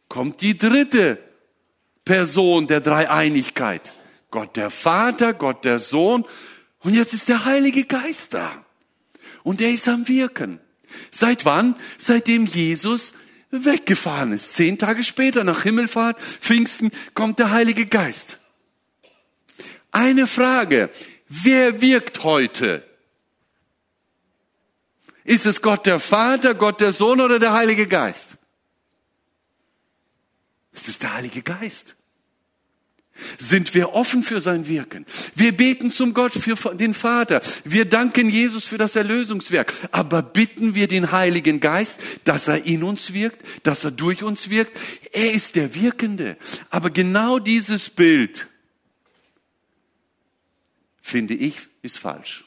kommt 0.09 0.40
die 0.40 0.57
dritte 0.57 1.18
Person 2.05 2.68
der 2.68 2.81
Dreieinigkeit. 2.81 3.92
Gott 4.31 4.57
der 4.57 4.70
Vater, 4.70 5.33
Gott 5.33 5.64
der 5.64 5.81
Sohn 5.81 6.25
und 6.81 6.94
jetzt 6.94 7.14
ist 7.14 7.29
der 7.29 7.44
Heilige 7.44 7.85
Geist 7.85 8.35
da. 8.35 8.64
Und 9.42 9.61
er 9.61 9.73
ist 9.73 9.88
am 9.88 10.07
Wirken. 10.07 10.61
Seit 11.11 11.44
wann? 11.44 11.75
Seitdem 11.99 12.47
Jesus 12.47 13.14
weggefahren 13.62 14.33
ist. 14.33 14.55
Zehn 14.55 14.79
Tage 14.79 15.05
später, 15.05 15.45
nach 15.45 15.62
Himmelfahrt, 15.62 16.21
Pfingsten, 16.21 16.90
kommt 17.14 17.38
der 17.38 17.51
Heilige 17.51 17.87
Geist. 17.87 18.38
Eine 19.93 20.27
Frage. 20.27 20.90
Wer 21.29 21.81
wirkt 21.81 22.25
heute? 22.25 22.83
Ist 25.25 25.47
es 25.47 25.62
Gott 25.62 25.87
der 25.87 26.01
Vater, 26.01 26.55
Gott 26.55 26.81
der 26.81 26.93
Sohn 26.93 27.21
oder 27.21 27.38
der 27.38 27.53
Heilige 27.53 27.87
Geist? 27.87 28.37
Es 30.73 30.88
ist 30.88 31.03
der 31.03 31.14
Heilige 31.14 31.43
Geist 31.43 31.97
sind 33.39 33.75
wir 33.75 33.93
offen 33.93 34.23
für 34.23 34.41
sein 34.41 34.67
Wirken. 34.69 35.07
Wir 35.35 35.57
beten 35.57 35.91
zum 35.91 36.15
Gott 36.15 36.33
für 36.33 36.57
den 36.75 36.95
Vater. 36.95 37.41
Wir 37.65 37.85
danken 37.85 38.29
Jesus 38.29 38.65
für 38.65 38.79
das 38.79 38.97
Erlösungswerk. 38.97 39.73
Aber 39.93 40.23
bitten 40.23 40.75
wir 40.75 40.89
den 40.89 41.13
Heiligen 41.13 41.61
Geist, 41.61 41.99
dass 42.25 42.49
er 42.49 42.65
in 42.65 42.83
uns 42.83 43.13
wirkt, 43.13 43.43
dass 43.63 43.85
er 43.85 43.91
durch 43.91 44.23
uns 44.23 44.51
wirkt. 44.51 44.79
Er 45.13 45.33
ist 45.33 45.57
der 45.57 45.75
Wirkende. 45.75 46.37
Aber 46.71 46.91
genau 46.91 47.39
dieses 47.39 47.91
Bild, 47.91 48.49
finde 51.01 51.35
ich, 51.35 51.57
ist 51.83 51.99
falsch. 51.99 52.45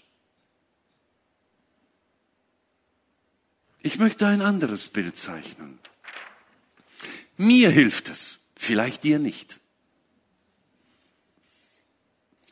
Ich 3.83 3.99
möchte 3.99 4.27
ein 4.27 4.41
anderes 4.41 4.89
Bild 4.89 5.15
zeichnen. 5.15 5.79
Mir 7.37 7.69
hilft 7.69 8.09
es, 8.09 8.39
vielleicht 8.55 9.03
dir 9.03 9.19
nicht. 9.19 9.59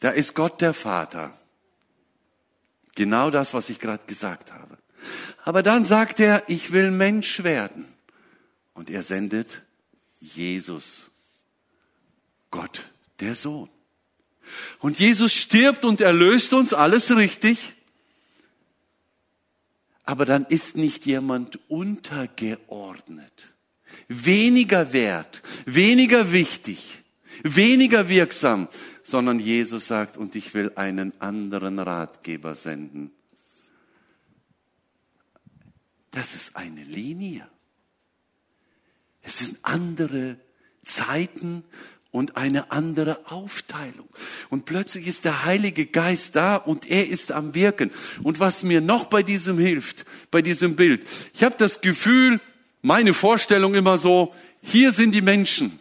Da 0.06 0.12
ist 0.12 0.36
Gott 0.36 0.62
der 0.62 0.76
Vater. 0.76 1.36
Genau 2.94 3.32
das, 3.32 3.56
was 3.56 3.72
ich 3.72 3.80
gerade 3.80 4.06
gesagt 4.06 4.54
habe. 4.54 4.78
Aber 5.44 5.63
dann 5.63 5.84
sagt 5.84 6.20
er, 6.20 6.44
ich 6.48 6.72
will 6.72 6.91
Mensch 6.91 7.41
werden. 7.41 7.91
Und 8.76 8.91
er 8.91 9.02
sendet 9.02 9.63
Jesus, 10.20 11.10
Gott, 12.52 12.84
der 13.20 13.34
Sohn. 13.34 13.68
Und 14.78 15.00
Jesus 15.00 15.34
stirbt 15.34 15.84
und 15.84 16.02
erlöst 16.02 16.54
uns, 16.54 16.76
alles 16.76 17.15
richtig. 17.15 17.74
Aber 20.04 20.26
dann 20.26 20.46
ist 20.46 20.78
nicht 20.78 21.08
jemand 21.08 21.58
untergeordnet, 21.68 23.56
weniger 24.08 24.94
wert, 24.94 25.41
weniger 25.65 26.32
wichtig, 26.32 27.02
weniger 27.41 28.08
wirksam, 28.08 28.70
sondern 29.06 29.39
Jesus 29.39 29.86
sagt, 29.86 30.18
und 30.18 30.36
ich 30.36 30.56
will 30.56 30.72
einen 30.76 31.13
anderen 31.22 31.78
Ratgeber 31.78 32.56
senden. 32.56 33.12
Das 36.10 36.34
ist 36.34 36.56
eine 36.56 36.84
Linie. 36.84 37.48
Es 39.22 39.38
sind 39.38 39.60
andere 39.62 40.38
Zeiten 40.84 41.63
und 42.10 42.36
eine 42.36 42.72
andere 42.72 43.28
Aufteilung. 43.28 44.10
Und 44.50 44.65
plötzlich 44.65 45.06
ist 45.06 45.24
der 45.26 45.46
Heilige 45.46 45.86
Geist 45.86 46.36
da 46.36 46.56
und 46.56 46.89
er 46.89 47.08
ist 47.08 47.32
am 47.32 47.54
Wirken. 47.54 47.91
Und 48.24 48.39
was 48.39 48.63
mir 48.63 48.82
noch 48.82 49.06
bei 49.06 49.22
diesem 49.22 49.60
hilft, 49.60 50.06
bei 50.32 50.41
diesem 50.41 50.76
Bild, 50.76 51.06
ich 51.36 51.44
habe 51.44 51.56
das 51.60 51.82
Gefühl, 51.82 52.41
meine 52.82 53.13
Vorstellung 53.13 53.76
immer 53.76 54.00
so, 54.00 54.34
hier 54.63 54.91
sind 54.94 55.12
die 55.13 55.22
Menschen. 55.22 55.78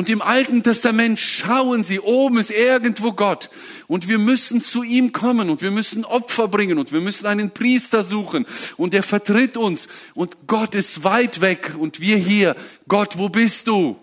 Und 0.00 0.08
im 0.08 0.22
Alten 0.22 0.62
Testament 0.62 1.20
schauen 1.20 1.84
sie, 1.84 2.00
oben 2.00 2.38
ist 2.38 2.50
irgendwo 2.50 3.12
Gott. 3.12 3.50
Und 3.86 4.08
wir 4.08 4.16
müssen 4.16 4.62
zu 4.62 4.82
ihm 4.82 5.12
kommen 5.12 5.50
und 5.50 5.60
wir 5.60 5.70
müssen 5.70 6.06
Opfer 6.06 6.48
bringen 6.48 6.78
und 6.78 6.90
wir 6.90 7.02
müssen 7.02 7.26
einen 7.26 7.50
Priester 7.50 8.02
suchen. 8.02 8.46
Und 8.78 8.94
er 8.94 9.02
vertritt 9.02 9.58
uns. 9.58 9.88
Und 10.14 10.46
Gott 10.46 10.74
ist 10.74 11.04
weit 11.04 11.42
weg 11.42 11.74
und 11.78 12.00
wir 12.00 12.16
hier. 12.16 12.56
Gott, 12.88 13.18
wo 13.18 13.28
bist 13.28 13.66
du? 13.66 13.98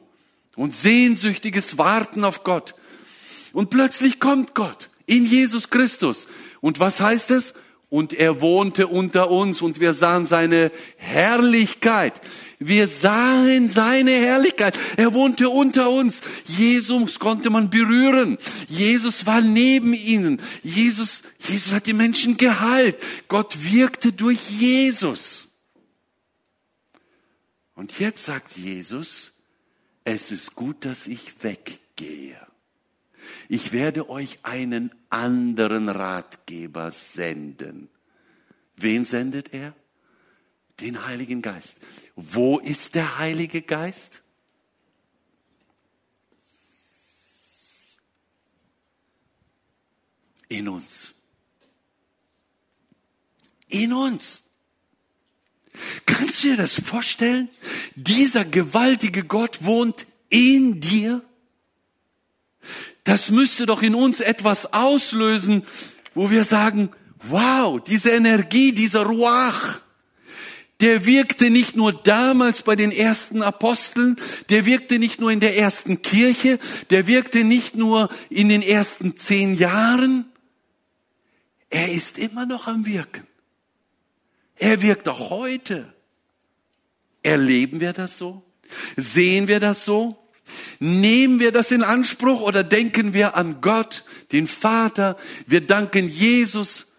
Und 0.55 0.75
sehnsüchtiges 0.75 1.79
Warten 1.79 2.25
auf 2.25 2.43
Gott. 2.43 2.75
Und 3.51 3.71
plötzlich 3.71 4.19
kommt 4.19 4.53
Gott 4.53 4.91
in 5.07 5.25
Jesus 5.25 5.71
Christus. 5.71 6.27
Und 6.61 6.79
was 6.79 6.99
heißt 6.99 7.31
es? 7.31 7.55
Und 7.89 8.13
er 8.13 8.39
wohnte 8.39 8.85
unter 8.85 9.31
uns 9.31 9.63
und 9.63 9.79
wir 9.79 9.95
sahen 9.95 10.27
seine 10.27 10.71
Herrlichkeit. 10.97 12.21
Wir 12.59 12.87
sahen 12.87 13.69
seine 13.69 14.11
Herrlichkeit. 14.11 14.77
Er 14.97 15.13
wohnte 15.13 15.49
unter 15.49 15.91
uns. 15.91 16.21
Jesus 16.45 17.19
konnte 17.19 17.51
man 17.51 17.69
berühren. 17.69 18.37
Jesus 18.67 19.27
war 19.27 19.41
neben 19.41 19.93
ihnen. 19.93 20.41
Jesus, 20.63 21.23
Jesus 21.39 21.71
hat 21.71 21.85
die 21.85 21.93
Menschen 21.93 22.37
geheilt. 22.37 22.97
Gott 23.27 23.63
wirkte 23.63 24.11
durch 24.11 24.49
Jesus. 24.49 25.49
Und 27.75 27.99
jetzt 27.99 28.25
sagt 28.25 28.57
Jesus, 28.57 29.33
es 30.03 30.31
ist 30.31 30.55
gut, 30.55 30.83
dass 30.83 31.05
ich 31.05 31.43
weggehe. 31.43 32.39
Ich 33.49 33.71
werde 33.71 34.09
euch 34.09 34.39
einen 34.41 34.89
anderen 35.11 35.89
Ratgeber 35.89 36.89
senden. 36.89 37.89
Wen 38.75 39.05
sendet 39.05 39.53
er? 39.53 39.75
Den 40.79 41.05
Heiligen 41.05 41.41
Geist. 41.41 41.77
Wo 42.15 42.59
ist 42.59 42.95
der 42.95 43.17
Heilige 43.17 43.61
Geist? 43.61 44.21
In 50.49 50.69
uns. 50.69 51.13
In 53.67 53.91
uns. 53.91 54.43
Kannst 56.05 56.43
du 56.43 56.49
dir 56.49 56.57
das 56.57 56.75
vorstellen? 56.75 57.49
Dieser 57.95 58.45
gewaltige 58.45 59.23
Gott 59.23 59.63
wohnt 59.63 60.05
in 60.29 60.79
dir. 60.79 61.23
Das 63.03 63.29
müsste 63.29 63.65
doch 63.65 63.81
in 63.81 63.95
uns 63.95 64.19
etwas 64.19 64.73
auslösen, 64.73 65.65
wo 66.13 66.29
wir 66.29 66.43
sagen, 66.43 66.89
wow, 67.19 67.81
diese 67.83 68.11
Energie, 68.11 68.71
dieser 68.71 69.03
Ruach, 69.03 69.81
der 70.81 71.05
wirkte 71.05 71.49
nicht 71.49 71.75
nur 71.75 71.91
damals 71.91 72.61
bei 72.61 72.75
den 72.75 72.91
ersten 72.91 73.41
Aposteln, 73.41 74.15
der 74.49 74.65
wirkte 74.65 74.99
nicht 74.99 75.19
nur 75.19 75.31
in 75.31 75.39
der 75.39 75.57
ersten 75.57 76.01
Kirche, 76.01 76.59
der 76.89 77.07
wirkte 77.07 77.43
nicht 77.43 77.75
nur 77.75 78.09
in 78.29 78.49
den 78.49 78.61
ersten 78.61 79.17
zehn 79.17 79.55
Jahren, 79.55 80.25
er 81.69 81.91
ist 81.91 82.17
immer 82.17 82.45
noch 82.45 82.67
am 82.67 82.85
Wirken. 82.85 83.27
Er 84.55 84.81
wirkt 84.81 85.07
auch 85.09 85.29
heute. 85.29 85.93
Erleben 87.23 87.79
wir 87.79 87.93
das 87.93 88.17
so? 88.17 88.43
Sehen 88.95 89.47
wir 89.47 89.59
das 89.59 89.85
so? 89.85 90.17
Nehmen 90.79 91.39
wir 91.39 91.51
das 91.51 91.71
in 91.71 91.83
Anspruch 91.83 92.41
oder 92.41 92.63
denken 92.63 93.13
wir 93.13 93.35
an 93.35 93.59
Gott, 93.59 94.05
den 94.31 94.47
Vater? 94.47 95.17
Wir 95.45 95.65
danken 95.65 96.07
Jesus, 96.07 96.93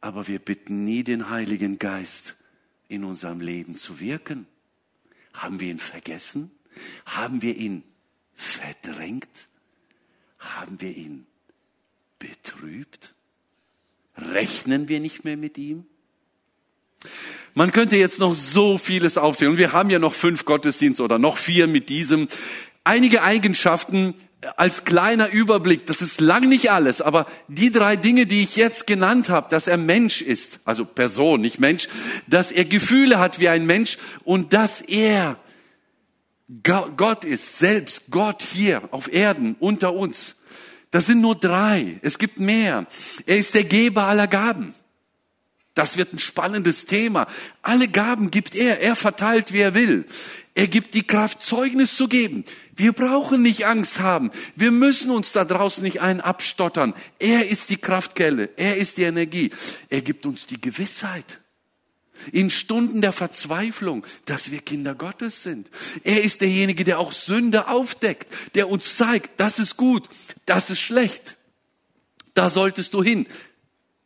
aber 0.00 0.28
wir 0.28 0.38
bitten 0.38 0.84
nie 0.84 1.04
den 1.04 1.28
Heiligen 1.28 1.78
Geist, 1.78 2.36
in 2.92 3.04
unserem 3.04 3.40
Leben 3.40 3.76
zu 3.76 4.00
wirken? 4.00 4.46
Haben 5.32 5.60
wir 5.60 5.70
ihn 5.70 5.78
vergessen? 5.78 6.50
Haben 7.06 7.40
wir 7.40 7.56
ihn 7.56 7.82
verdrängt? 8.34 9.48
Haben 10.38 10.80
wir 10.80 10.94
ihn 10.94 11.26
betrübt? 12.18 13.14
Rechnen 14.16 14.88
wir 14.88 15.00
nicht 15.00 15.24
mehr 15.24 15.38
mit 15.38 15.56
ihm? 15.56 15.86
Man 17.54 17.72
könnte 17.72 17.96
jetzt 17.96 18.18
noch 18.18 18.34
so 18.34 18.76
vieles 18.76 19.16
aufzählen. 19.16 19.52
Und 19.52 19.58
wir 19.58 19.72
haben 19.72 19.90
ja 19.90 19.98
noch 19.98 20.14
fünf 20.14 20.44
Gottesdienste 20.44 21.02
oder 21.02 21.18
noch 21.18 21.38
vier 21.38 21.66
mit 21.66 21.88
diesem. 21.88 22.28
Einige 22.84 23.22
Eigenschaften, 23.22 24.14
als 24.56 24.84
kleiner 24.84 25.30
Überblick, 25.30 25.86
das 25.86 26.02
ist 26.02 26.20
lang 26.20 26.48
nicht 26.48 26.70
alles, 26.70 27.00
aber 27.00 27.26
die 27.48 27.70
drei 27.70 27.96
Dinge, 27.96 28.26
die 28.26 28.42
ich 28.42 28.56
jetzt 28.56 28.86
genannt 28.86 29.28
habe, 29.28 29.48
dass 29.50 29.68
er 29.68 29.76
Mensch 29.76 30.20
ist, 30.20 30.60
also 30.64 30.84
Person, 30.84 31.40
nicht 31.40 31.60
Mensch, 31.60 31.88
dass 32.26 32.50
er 32.50 32.64
Gefühle 32.64 33.18
hat 33.18 33.38
wie 33.38 33.48
ein 33.48 33.66
Mensch 33.66 33.98
und 34.24 34.52
dass 34.52 34.80
er 34.80 35.36
Gott 36.62 37.24
ist, 37.24 37.58
selbst 37.58 38.10
Gott 38.10 38.42
hier 38.42 38.82
auf 38.90 39.12
Erden 39.12 39.56
unter 39.58 39.94
uns. 39.94 40.36
Das 40.90 41.06
sind 41.06 41.22
nur 41.22 41.36
drei. 41.36 41.98
Es 42.02 42.18
gibt 42.18 42.38
mehr. 42.38 42.86
Er 43.24 43.38
ist 43.38 43.54
der 43.54 43.64
Geber 43.64 44.04
aller 44.04 44.26
Gaben. 44.26 44.74
Das 45.72 45.96
wird 45.96 46.12
ein 46.12 46.18
spannendes 46.18 46.84
Thema. 46.84 47.26
Alle 47.62 47.88
Gaben 47.88 48.30
gibt 48.30 48.54
er. 48.54 48.80
Er 48.80 48.94
verteilt, 48.94 49.54
wie 49.54 49.60
er 49.60 49.72
will. 49.72 50.04
Er 50.54 50.68
gibt 50.68 50.94
die 50.94 51.02
Kraft, 51.02 51.42
Zeugnis 51.42 51.96
zu 51.96 52.08
geben. 52.08 52.44
Wir 52.76 52.92
brauchen 52.92 53.42
nicht 53.42 53.66
Angst 53.66 54.00
haben. 54.00 54.30
Wir 54.54 54.70
müssen 54.70 55.10
uns 55.10 55.32
da 55.32 55.44
draußen 55.44 55.82
nicht 55.82 56.02
einen 56.02 56.20
abstottern. 56.20 56.94
Er 57.18 57.48
ist 57.48 57.70
die 57.70 57.78
Kraftquelle. 57.78 58.50
Er 58.56 58.76
ist 58.76 58.98
die 58.98 59.04
Energie. 59.04 59.50
Er 59.88 60.02
gibt 60.02 60.26
uns 60.26 60.46
die 60.46 60.60
Gewissheit. 60.60 61.24
In 62.32 62.50
Stunden 62.50 63.00
der 63.00 63.12
Verzweiflung, 63.12 64.06
dass 64.26 64.50
wir 64.50 64.60
Kinder 64.60 64.94
Gottes 64.94 65.42
sind. 65.42 65.68
Er 66.04 66.22
ist 66.22 66.42
derjenige, 66.42 66.84
der 66.84 66.98
auch 66.98 67.12
Sünde 67.12 67.68
aufdeckt, 67.68 68.28
der 68.54 68.68
uns 68.68 68.96
zeigt, 68.96 69.40
das 69.40 69.58
ist 69.58 69.76
gut, 69.76 70.08
das 70.44 70.70
ist 70.70 70.80
schlecht. 70.80 71.36
Da 72.34 72.48
solltest 72.48 72.94
du 72.94 73.02
hin 73.02 73.26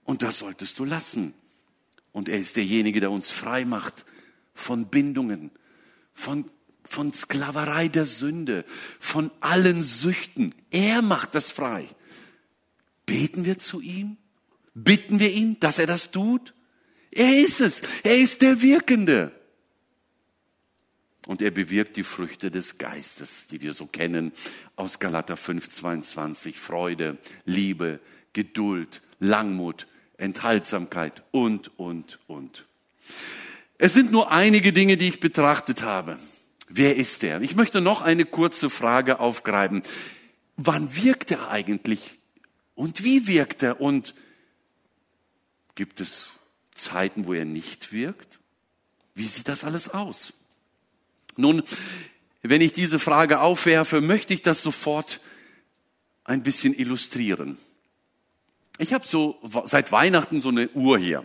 und 0.04 0.22
das 0.22 0.38
solltest 0.38 0.78
du 0.78 0.84
lassen. 0.84 1.34
Und 2.12 2.28
er 2.28 2.38
ist 2.38 2.56
derjenige, 2.56 3.00
der 3.00 3.10
uns 3.10 3.30
frei 3.30 3.64
macht 3.64 4.06
von 4.54 4.86
Bindungen, 4.86 5.50
von, 6.16 6.50
von 6.84 7.12
Sklaverei 7.12 7.86
der 7.88 8.06
Sünde, 8.06 8.64
von 8.98 9.30
allen 9.40 9.82
Süchten. 9.82 10.52
Er 10.70 11.02
macht 11.02 11.36
das 11.36 11.52
frei. 11.52 11.86
Beten 13.04 13.44
wir 13.44 13.58
zu 13.58 13.80
ihm? 13.80 14.16
Bitten 14.74 15.20
wir 15.20 15.30
ihn, 15.30 15.60
dass 15.60 15.78
er 15.78 15.86
das 15.86 16.10
tut? 16.10 16.54
Er 17.12 17.38
ist 17.38 17.60
es. 17.60 17.82
Er 18.02 18.16
ist 18.16 18.42
der 18.42 18.60
Wirkende. 18.62 19.30
Und 21.26 21.42
er 21.42 21.50
bewirkt 21.50 21.96
die 21.96 22.04
Früchte 22.04 22.50
des 22.50 22.78
Geistes, 22.78 23.46
die 23.46 23.60
wir 23.60 23.74
so 23.74 23.86
kennen 23.86 24.32
aus 24.74 24.98
Galater 24.98 25.36
5, 25.36 25.68
22. 25.68 26.58
Freude, 26.58 27.18
Liebe, 27.44 28.00
Geduld, 28.32 29.02
Langmut, 29.18 29.86
Enthaltsamkeit 30.18 31.22
und, 31.30 31.78
und, 31.78 32.20
und. 32.26 32.66
Es 33.78 33.94
sind 33.94 34.10
nur 34.10 34.30
einige 34.30 34.72
Dinge, 34.72 34.96
die 34.96 35.08
ich 35.08 35.20
betrachtet 35.20 35.82
habe. 35.82 36.18
Wer 36.68 36.96
ist 36.96 37.22
er? 37.22 37.42
Ich 37.42 37.54
möchte 37.56 37.80
noch 37.80 38.02
eine 38.02 38.24
kurze 38.24 38.70
Frage 38.70 39.20
aufgreifen. 39.20 39.82
Wann 40.56 40.96
wirkt 40.96 41.30
er 41.30 41.50
eigentlich? 41.50 42.18
Und 42.74 43.04
wie 43.04 43.26
wirkt 43.26 43.62
er? 43.62 43.80
Und 43.80 44.14
gibt 45.74 46.00
es 46.00 46.32
Zeiten, 46.74 47.26
wo 47.26 47.34
er 47.34 47.44
nicht 47.44 47.92
wirkt? 47.92 48.38
Wie 49.14 49.26
sieht 49.26 49.48
das 49.48 49.64
alles 49.64 49.88
aus? 49.88 50.32
Nun, 51.36 51.62
wenn 52.42 52.60
ich 52.60 52.72
diese 52.72 52.98
Frage 52.98 53.40
aufwerfe, 53.40 54.00
möchte 54.00 54.34
ich 54.34 54.42
das 54.42 54.62
sofort 54.62 55.20
ein 56.24 56.42
bisschen 56.42 56.74
illustrieren. 56.74 57.58
Ich 58.78 58.92
habe 58.92 59.06
so 59.06 59.38
seit 59.64 59.92
Weihnachten 59.92 60.40
so 60.40 60.48
eine 60.48 60.68
Uhr 60.70 60.98
hier. 60.98 61.24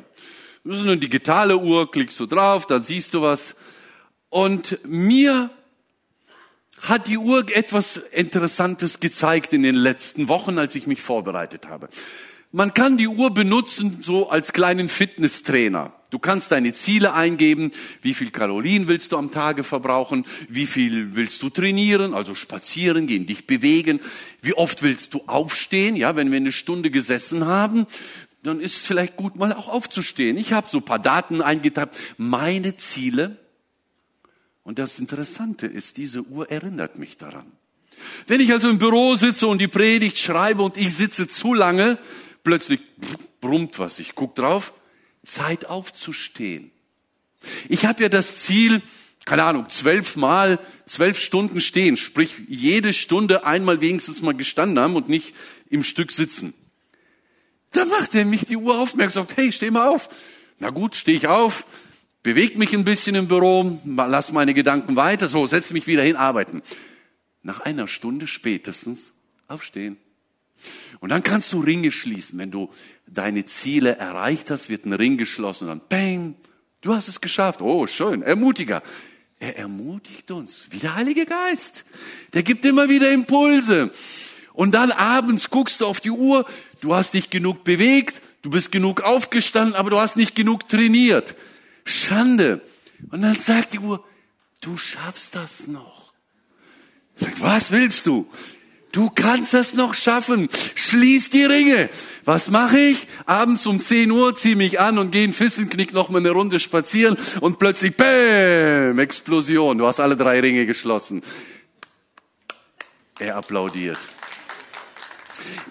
Das 0.63 0.77
ist 0.77 0.83
eine 0.83 0.97
digitale 0.97 1.57
Uhr, 1.57 1.89
klickst 1.89 2.19
du 2.19 2.27
drauf, 2.27 2.67
dann 2.67 2.83
siehst 2.83 3.15
du 3.15 3.23
was. 3.23 3.55
Und 4.29 4.79
mir 4.85 5.49
hat 6.81 7.07
die 7.07 7.17
Uhr 7.17 7.45
etwas 7.55 7.97
Interessantes 7.97 8.99
gezeigt 8.99 9.53
in 9.53 9.63
den 9.63 9.75
letzten 9.75 10.29
Wochen, 10.29 10.59
als 10.59 10.75
ich 10.75 10.85
mich 10.85 11.01
vorbereitet 11.01 11.67
habe. 11.67 11.89
Man 12.51 12.73
kann 12.73 12.97
die 12.97 13.07
Uhr 13.07 13.33
benutzen 13.33 13.99
so 14.01 14.29
als 14.29 14.53
kleinen 14.53 14.87
Fitnesstrainer. 14.87 15.93
Du 16.11 16.19
kannst 16.19 16.51
deine 16.51 16.73
Ziele 16.73 17.13
eingeben, 17.13 17.71
wie 18.01 18.13
viel 18.13 18.29
Kalorien 18.29 18.87
willst 18.87 19.13
du 19.13 19.17
am 19.17 19.31
Tage 19.31 19.63
verbrauchen, 19.63 20.25
wie 20.49 20.67
viel 20.67 21.15
willst 21.15 21.41
du 21.41 21.49
trainieren, 21.49 22.13
also 22.13 22.35
spazieren 22.35 23.07
gehen, 23.07 23.25
dich 23.25 23.47
bewegen, 23.47 23.99
wie 24.41 24.53
oft 24.53 24.83
willst 24.83 25.13
du 25.13 25.23
aufstehen, 25.25 25.95
ja, 25.95 26.15
wenn 26.17 26.29
wir 26.29 26.37
eine 26.37 26.51
Stunde 26.51 26.91
gesessen 26.91 27.45
haben, 27.45 27.87
dann 28.43 28.59
ist 28.59 28.77
es 28.77 28.85
vielleicht 28.85 29.17
gut, 29.17 29.35
mal 29.35 29.53
auch 29.53 29.69
aufzustehen. 29.69 30.37
Ich 30.37 30.53
habe 30.53 30.67
so 30.69 30.77
ein 30.79 30.85
paar 30.85 30.99
Daten 30.99 31.41
eingetippt, 31.41 31.97
meine 32.17 32.75
Ziele. 32.75 33.37
Und 34.63 34.79
das 34.79 34.99
Interessante 34.99 35.67
ist, 35.67 35.97
diese 35.97 36.23
Uhr 36.23 36.49
erinnert 36.49 36.97
mich 36.97 37.17
daran. 37.17 37.51
Wenn 38.27 38.41
ich 38.41 38.51
also 38.51 38.69
im 38.69 38.77
Büro 38.77 39.15
sitze 39.15 39.47
und 39.47 39.59
die 39.59 39.67
Predigt 39.67 40.17
schreibe 40.17 40.63
und 40.63 40.77
ich 40.77 40.95
sitze 40.95 41.27
zu 41.27 41.53
lange, 41.53 41.99
plötzlich 42.43 42.81
brummt 43.41 43.77
was, 43.79 43.99
ich 43.99 44.15
guck 44.15 44.35
drauf, 44.35 44.73
Zeit 45.23 45.65
aufzustehen. 45.65 46.71
Ich 47.69 47.85
habe 47.85 48.03
ja 48.03 48.09
das 48.09 48.43
Ziel, 48.43 48.81
keine 49.25 49.43
Ahnung, 49.43 49.69
zwölfmal, 49.69 50.59
zwölf 50.85 51.19
Stunden 51.19 51.61
stehen, 51.61 51.97
sprich 51.97 52.33
jede 52.47 52.93
Stunde 52.93 53.45
einmal 53.45 53.81
wenigstens 53.81 54.21
mal 54.21 54.33
gestanden 54.33 54.79
haben 54.79 54.95
und 54.95 55.09
nicht 55.09 55.35
im 55.69 55.83
Stück 55.83 56.11
sitzen. 56.11 56.53
Da 57.71 57.85
macht 57.85 58.15
er 58.15 58.25
mich 58.25 58.45
die 58.45 58.57
Uhr 58.57 58.77
aufmerksam, 58.77 59.27
sagt, 59.27 59.37
hey, 59.37 59.51
steh 59.51 59.71
mal 59.71 59.87
auf. 59.87 60.09
Na 60.59 60.69
gut, 60.69 60.95
stehe 60.95 61.17
ich 61.17 61.27
auf, 61.27 61.65
bewege 62.21 62.57
mich 62.57 62.73
ein 62.73 62.83
bisschen 62.83 63.15
im 63.15 63.27
Büro, 63.27 63.79
lass 63.85 64.31
meine 64.31 64.53
Gedanken 64.53 64.95
weiter, 64.95 65.27
so, 65.29 65.47
setze 65.47 65.73
mich 65.73 65.87
wieder 65.87 66.03
hin, 66.03 66.15
arbeiten. 66.15 66.61
Nach 67.41 67.61
einer 67.61 67.87
Stunde 67.87 68.27
spätestens 68.27 69.13
aufstehen. 69.47 69.97
Und 70.99 71.09
dann 71.09 71.23
kannst 71.23 71.51
du 71.53 71.61
Ringe 71.61 71.91
schließen, 71.91 72.37
wenn 72.37 72.51
du 72.51 72.69
deine 73.07 73.45
Ziele 73.45 73.95
erreicht 73.95 74.51
hast, 74.51 74.69
wird 74.69 74.85
ein 74.85 74.93
Ring 74.93 75.17
geschlossen 75.17 75.67
und 75.67 75.79
dann 75.79 75.87
bang, 75.89 76.35
du 76.81 76.93
hast 76.93 77.07
es 77.07 77.21
geschafft. 77.21 77.61
Oh, 77.61 77.87
schön, 77.87 78.21
Ermutiger. 78.21 78.83
Er 79.39 79.57
ermutigt 79.57 80.29
uns, 80.29 80.67
wie 80.69 80.77
der 80.77 80.95
Heilige 80.95 81.25
Geist. 81.25 81.83
Der 82.33 82.43
gibt 82.43 82.63
immer 82.63 82.89
wieder 82.89 83.11
Impulse. 83.11 83.91
Und 84.53 84.75
dann 84.75 84.91
abends 84.91 85.49
guckst 85.49 85.81
du 85.81 85.87
auf 85.87 85.99
die 85.99 86.11
Uhr, 86.11 86.45
du 86.81 86.93
hast 86.93 87.13
nicht 87.13 87.31
genug 87.31 87.63
bewegt, 87.63 88.21
du 88.41 88.49
bist 88.49 88.71
genug 88.71 89.01
aufgestanden, 89.01 89.75
aber 89.75 89.89
du 89.89 89.97
hast 89.97 90.17
nicht 90.17 90.35
genug 90.35 90.67
trainiert. 90.67 91.35
Schande. 91.85 92.61
Und 93.09 93.21
dann 93.21 93.39
sagt 93.39 93.73
die 93.73 93.79
Uhr, 93.79 94.03
du 94.59 94.77
schaffst 94.77 95.35
das 95.35 95.67
noch. 95.67 96.13
Sag, 97.15 97.39
was 97.41 97.71
willst 97.71 98.05
du? 98.07 98.27
Du 98.91 99.09
kannst 99.09 99.53
das 99.53 99.73
noch 99.73 99.93
schaffen. 99.93 100.49
Schließ 100.75 101.29
die 101.29 101.45
Ringe. 101.45 101.89
Was 102.25 102.49
mache 102.49 102.77
ich? 102.77 103.07
Abends 103.25 103.65
um 103.65 103.79
10 103.79 104.11
Uhr 104.11 104.35
zieh 104.35 104.55
mich 104.55 104.81
an 104.81 104.97
und 104.97 105.11
gehe 105.11 105.23
in 105.23 105.33
Fissenknick 105.33 105.93
noch 105.93 106.09
mal 106.09 106.17
eine 106.17 106.31
Runde 106.31 106.59
spazieren 106.59 107.17
und 107.39 107.57
plötzlich 107.57 107.95
Bäm, 107.95 108.99
Explosion. 108.99 109.77
Du 109.77 109.87
hast 109.87 110.01
alle 110.01 110.17
drei 110.17 110.41
Ringe 110.41 110.65
geschlossen. 110.65 111.21
Er 113.19 113.37
applaudiert. 113.37 113.99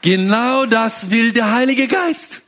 Genau 0.02 0.66
das 0.66 1.10
will 1.10 1.32
der 1.32 1.52
Heilige 1.52 1.88
Geist. 1.88 2.42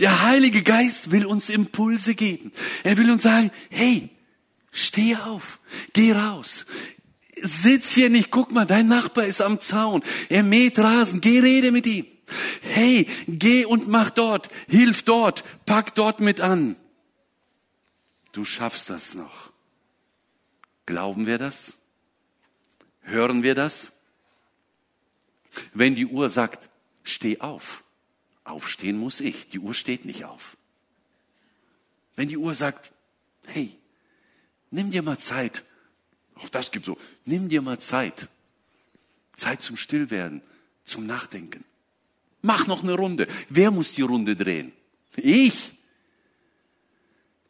Der 0.00 0.22
Heilige 0.22 0.62
Geist 0.62 1.10
will 1.10 1.26
uns 1.26 1.50
Impulse 1.50 2.14
geben. 2.14 2.52
Er 2.84 2.96
will 2.96 3.10
uns 3.10 3.22
sagen, 3.22 3.50
hey, 3.70 4.10
steh 4.70 5.16
auf, 5.16 5.60
geh 5.92 6.12
raus, 6.12 6.64
sitz 7.42 7.92
hier 7.92 8.10
nicht, 8.10 8.30
guck 8.30 8.52
mal, 8.52 8.64
dein 8.64 8.86
Nachbar 8.86 9.24
ist 9.24 9.42
am 9.42 9.60
Zaun, 9.60 10.02
er 10.28 10.42
mäht 10.42 10.78
Rasen, 10.78 11.20
geh 11.20 11.40
rede 11.40 11.72
mit 11.72 11.86
ihm. 11.86 12.06
Hey, 12.60 13.08
geh 13.26 13.64
und 13.64 13.88
mach 13.88 14.10
dort, 14.10 14.48
hilf 14.68 15.02
dort, 15.02 15.44
pack 15.64 15.94
dort 15.94 16.20
mit 16.20 16.40
an. 16.40 16.76
Du 18.32 18.44
schaffst 18.44 18.90
das 18.90 19.14
noch. 19.14 19.52
Glauben 20.86 21.26
wir 21.26 21.38
das? 21.38 21.74
Hören 23.02 23.42
wir 23.42 23.54
das? 23.54 23.92
Wenn 25.74 25.94
die 25.94 26.06
Uhr 26.06 26.30
sagt, 26.30 26.68
steh 27.02 27.40
auf, 27.40 27.84
aufstehen 28.44 28.98
muss 28.98 29.20
ich, 29.20 29.48
die 29.48 29.58
Uhr 29.58 29.74
steht 29.74 30.04
nicht 30.04 30.24
auf. 30.24 30.56
Wenn 32.16 32.28
die 32.28 32.36
Uhr 32.36 32.54
sagt, 32.54 32.92
hey, 33.46 33.76
nimm 34.70 34.90
dir 34.90 35.02
mal 35.02 35.18
Zeit, 35.18 35.64
auch 36.42 36.48
das 36.48 36.70
gibt 36.70 36.84
so. 36.84 36.96
Nimm 37.24 37.48
dir 37.48 37.62
mal 37.62 37.78
Zeit. 37.78 38.28
Zeit 39.36 39.62
zum 39.62 39.76
Stillwerden, 39.76 40.42
zum 40.84 41.06
Nachdenken. 41.06 41.64
Mach 42.42 42.66
noch 42.66 42.82
eine 42.82 42.94
Runde. 42.94 43.26
Wer 43.48 43.70
muss 43.70 43.94
die 43.94 44.02
Runde 44.02 44.36
drehen? 44.36 44.72
Ich. 45.16 45.72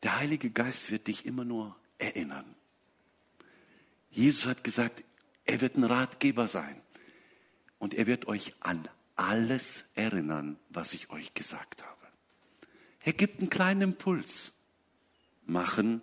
Der 0.03 0.19
Heilige 0.19 0.51
Geist 0.51 0.91
wird 0.91 1.07
dich 1.07 1.27
immer 1.27 1.45
nur 1.45 1.77
erinnern. 1.99 2.55
Jesus 4.11 4.47
hat 4.47 4.65
gesagt, 4.65 5.03
er 5.45 5.61
wird 5.61 5.77
ein 5.77 5.85
Ratgeber 5.85 6.49
sein. 6.49 6.81
Und 7.79 7.95
er 7.95 8.07
wird 8.07 8.27
euch 8.27 8.55
an 8.61 8.89
alles 9.17 9.85
erinnern, 9.95 10.59
was 10.69 10.95
ich 10.95 11.11
euch 11.11 11.35
gesagt 11.35 11.85
habe. 11.85 12.07
Er 13.05 13.13
gibt 13.13 13.41
einen 13.41 13.51
kleinen 13.51 13.83
Impuls. 13.83 14.53
Machen 15.47 16.03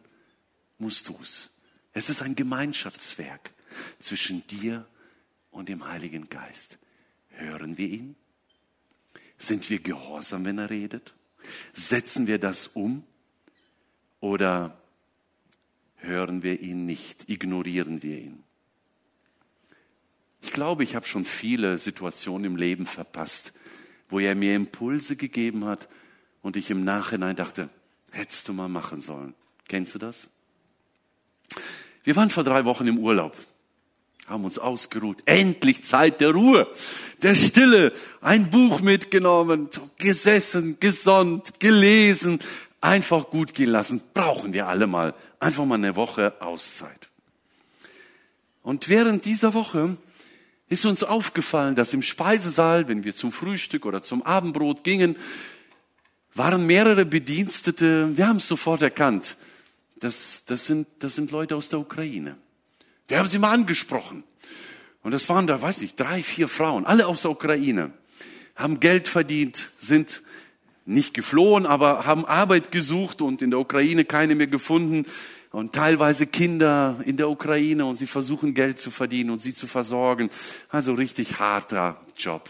musst 0.78 1.10
du's. 1.10 1.52
Es 1.94 2.10
ist 2.10 2.22
ein 2.22 2.36
Gemeinschaftswerk 2.36 3.52
zwischen 4.00 4.46
dir 4.48 4.88
und 5.52 5.70
dem 5.70 5.88
Heiligen 5.88 6.30
Geist. 6.30 6.78
Hören 7.30 7.78
wir 7.78 7.88
ihn? 7.88 8.16
Sind 9.38 9.70
wir 9.70 9.80
gehorsam, 9.80 10.46
wenn 10.46 10.58
er 10.58 10.70
redet? 10.70 11.14
Setzen 11.74 12.28
wir 12.28 12.40
das 12.40 12.68
um? 12.68 13.04
Oder 14.20 14.82
hören 15.98 16.42
wir 16.42 16.60
ihn 16.60 16.86
nicht, 16.86 17.30
ignorieren 17.30 18.02
wir 18.02 18.18
ihn? 18.18 18.45
Ich 20.46 20.52
glaube, 20.52 20.84
ich 20.84 20.96
habe 20.96 21.08
schon 21.08 21.26
viele 21.26 21.80
Situationen 21.80 22.46
im 22.46 22.56
Leben 22.56 22.86
verpasst, 22.86 23.52
wo 24.10 24.20
er 24.20 24.36
mir 24.36 24.56
Impulse 24.56 25.16
gegeben 25.16 25.66
hat 25.66 25.90
und 26.44 26.56
ich 26.56 26.70
im 26.70 26.84
Nachhinein 26.84 27.36
dachte, 27.36 27.68
hättest 28.12 28.48
du 28.48 28.54
mal 28.54 28.70
machen 28.70 29.02
sollen. 29.02 29.34
Kennst 29.68 29.96
du 29.96 30.00
das? 30.00 30.28
Wir 32.04 32.16
waren 32.16 32.30
vor 32.30 32.44
drei 32.44 32.64
Wochen 32.64 32.86
im 32.86 33.00
Urlaub, 33.00 33.36
haben 34.28 34.46
uns 34.46 34.60
ausgeruht. 34.60 35.24
Endlich 35.26 35.84
Zeit 35.84 36.22
der 36.22 36.30
Ruhe, 36.30 36.70
der 37.24 37.34
Stille. 37.34 37.92
Ein 38.22 38.52
Buch 38.52 38.82
mitgenommen, 38.82 39.70
gesessen, 39.98 40.80
gesonnt, 40.80 41.60
gelesen, 41.60 42.38
einfach 42.82 43.32
gut 43.32 43.56
gehen 43.56 43.70
lassen. 43.70 44.04
Brauchen 44.14 44.54
wir 44.54 44.68
alle 44.68 44.86
mal. 44.86 45.16
Einfach 45.40 45.66
mal 45.66 45.76
eine 45.76 45.96
Woche 45.96 46.40
Auszeit. 46.40 47.10
Und 48.62 48.90
während 48.90 49.26
dieser 49.26 49.56
Woche 49.56 49.98
ist 50.68 50.86
uns 50.86 51.04
aufgefallen, 51.04 51.76
dass 51.76 51.94
im 51.94 52.02
Speisesaal, 52.02 52.88
wenn 52.88 53.04
wir 53.04 53.16
zum 53.16 53.32
Frühstück 53.32 53.86
oder 53.86 54.02
zum 54.02 54.24
Abendbrot 54.24 54.84
gingen, 54.84 55.16
waren 56.34 56.66
mehrere 56.66 57.06
Bedienstete, 57.06 58.18
wir 58.18 58.28
haben 58.28 58.38
es 58.38 58.48
sofort 58.48 58.82
erkannt, 58.82 59.38
das, 59.98 60.44
das, 60.46 60.66
sind, 60.66 60.88
das 61.00 61.16
sind 61.16 61.32
Leute 61.32 61.56
aus 61.56 61.70
der 61.70 61.80
Ukraine. 61.80 62.36
Wir 63.08 63.20
haben 63.20 63.30
sie 63.30 63.40
mal 63.40 63.52
angesprochen. 63.52 64.24
Und 65.02 65.12
das 65.12 65.30
waren 65.30 65.48
da, 65.48 65.62
weiß 65.62 65.84
ich, 65.84 65.96
drei, 65.96 66.24
vier 66.24 66.48
Frauen, 66.48 66.86
alle 66.86 67.08
aus 67.08 67.22
der 67.22 67.32
Ukraine, 67.32 67.94
haben 68.56 68.80
Geld 68.80 69.08
verdient, 69.08 69.72
sind 69.80 70.24
nicht 70.86 71.14
geflohen, 71.14 71.66
aber 71.66 72.06
haben 72.06 72.26
Arbeit 72.26 72.72
gesucht 72.72 73.22
und 73.22 73.42
in 73.42 73.52
der 73.52 73.60
Ukraine 73.60 74.06
keine 74.06 74.36
mehr 74.36 74.48
gefunden 74.48 75.06
und 75.56 75.72
teilweise 75.72 76.28
Kinder 76.28 76.98
in 77.06 77.16
der 77.16 77.30
Ukraine 77.30 77.86
und 77.86 77.96
sie 77.96 78.08
versuchen 78.08 78.54
Geld 78.54 78.78
zu 78.78 78.92
verdienen 78.92 79.30
und 79.30 79.42
sie 79.42 79.54
zu 79.54 79.68
versorgen. 79.68 80.30
Also 80.68 80.94
richtig 80.94 81.40
harter 81.40 82.02
Job. 82.18 82.50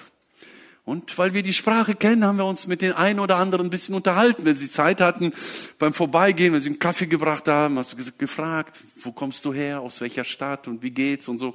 Und 0.85 1.15
weil 1.19 1.35
wir 1.35 1.43
die 1.43 1.53
Sprache 1.53 1.93
kennen, 1.93 2.23
haben 2.25 2.39
wir 2.39 2.45
uns 2.45 2.65
mit 2.65 2.81
den 2.81 2.93
einen 2.93 3.19
oder 3.19 3.37
anderen 3.37 3.67
ein 3.67 3.69
bisschen 3.69 3.93
unterhalten. 3.93 4.43
Wenn 4.43 4.55
sie 4.55 4.71
Zeit 4.71 5.01
hatten, 5.01 5.33
beim 5.77 5.93
Vorbeigehen, 5.93 6.51
wenn 6.51 6.61
sie 6.61 6.69
einen 6.69 6.79
Kaffee 6.79 7.05
gebracht 7.05 7.47
haben, 7.47 7.77
hast 7.77 7.93
du 7.93 8.11
gefragt, 8.17 8.81
wo 9.01 9.11
kommst 9.11 9.45
du 9.45 9.53
her, 9.53 9.81
aus 9.81 10.01
welcher 10.01 10.23
Stadt 10.23 10.67
und 10.67 10.81
wie 10.81 10.91
geht's 10.91 11.27
und 11.27 11.37
so. 11.37 11.53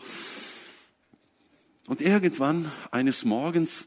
Und 1.89 2.01
irgendwann, 2.01 2.71
eines 2.93 3.25
Morgens, 3.25 3.87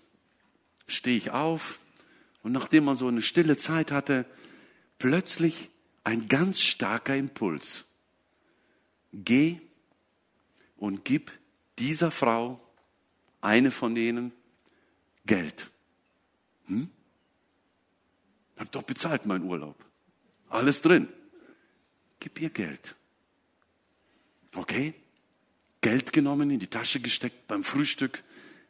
stehe 0.86 1.16
ich 1.16 1.32
auf 1.32 1.80
und 2.43 2.51
nachdem 2.51 2.84
man 2.84 2.97
so 2.97 3.07
eine 3.07 3.22
stille 3.22 3.55
Zeit 3.55 3.93
hatte, 3.93 4.26
plötzlich 4.99 5.70
ein 6.04 6.28
ganz 6.28 6.62
starker 6.62 7.16
Impuls. 7.16 7.86
Geh 9.12 9.60
und 10.78 11.06
gib 11.06 11.32
dieser 11.80 12.12
Frau, 12.12 12.60
eine 13.41 13.72
von 13.72 13.95
denen, 13.95 14.32
Geld. 15.26 15.70
Hm? 16.68 16.89
Hab 18.58 18.72
doch 18.72 18.84
bezahlt 18.84 19.26
meinen 19.26 19.45
Urlaub. 19.45 19.76
alles 20.49 20.82
drin. 20.82 21.08
Gib 22.20 22.39
ihr 22.39 22.49
Geld. 22.49 22.95
Okay? 24.56 24.93
Geld 25.82 26.14
genommen, 26.14 26.51
in 26.51 26.60
die 26.60 26.68
Tasche 26.68 26.99
gesteckt, 26.99 27.47
beim 27.47 27.64
Frühstück 27.64 28.24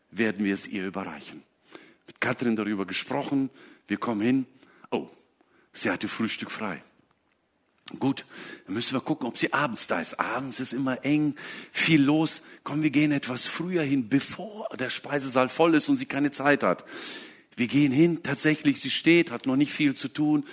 werden 0.10 0.46
wir 0.46 0.54
es 0.54 0.68
ihr 0.68 0.86
überreichen. 0.88 1.44
Mit 2.08 2.22
Katrin 2.22 2.56
darüber 2.56 2.86
gesprochen, 2.86 3.50
wir 3.88 3.98
kommen 3.98 4.22
hin. 4.22 4.46
Oh, 4.92 5.10
sie 5.74 5.92
hatte 5.92 6.08
Frühstück 6.08 6.50
frei. 6.50 6.82
Gut, 8.00 8.26
dann 8.66 8.76
müssen 8.76 8.96
wir 8.96 9.02
gucken, 9.02 9.28
ob 9.28 9.38
sie 9.38 9.54
abends 9.54 9.88
da 9.88 10.00
ist. 10.00 10.20
Abends 10.20 10.60
ist 10.60 10.74
immer 10.74 11.06
eng, 11.06 11.36
viel 11.72 12.02
los. 12.02 12.42
Komm, 12.64 12.84
wir 12.84 12.90
gehen 12.90 13.12
etwas 13.12 13.46
früher 13.46 13.84
hin, 13.84 14.10
bevor 14.10 14.68
der 14.78 14.90
Speisesaal 14.90 15.50
voll 15.50 15.76
ist 15.76 15.90
und 15.90 15.98
sie 15.98 16.06
keine 16.06 16.32
Zeit 16.32 16.64
hat. 16.64 16.86
Wir 17.56 17.68
gehen 17.68 17.92
hin, 17.92 18.24
tatsächlich, 18.24 18.82
sie 18.82 18.90
steht, 18.90 19.30
hat 19.32 19.46
noch 19.46 19.56
nicht 19.56 19.72
viel 19.74 19.94
zu 19.96 20.08
tun. 20.08 20.46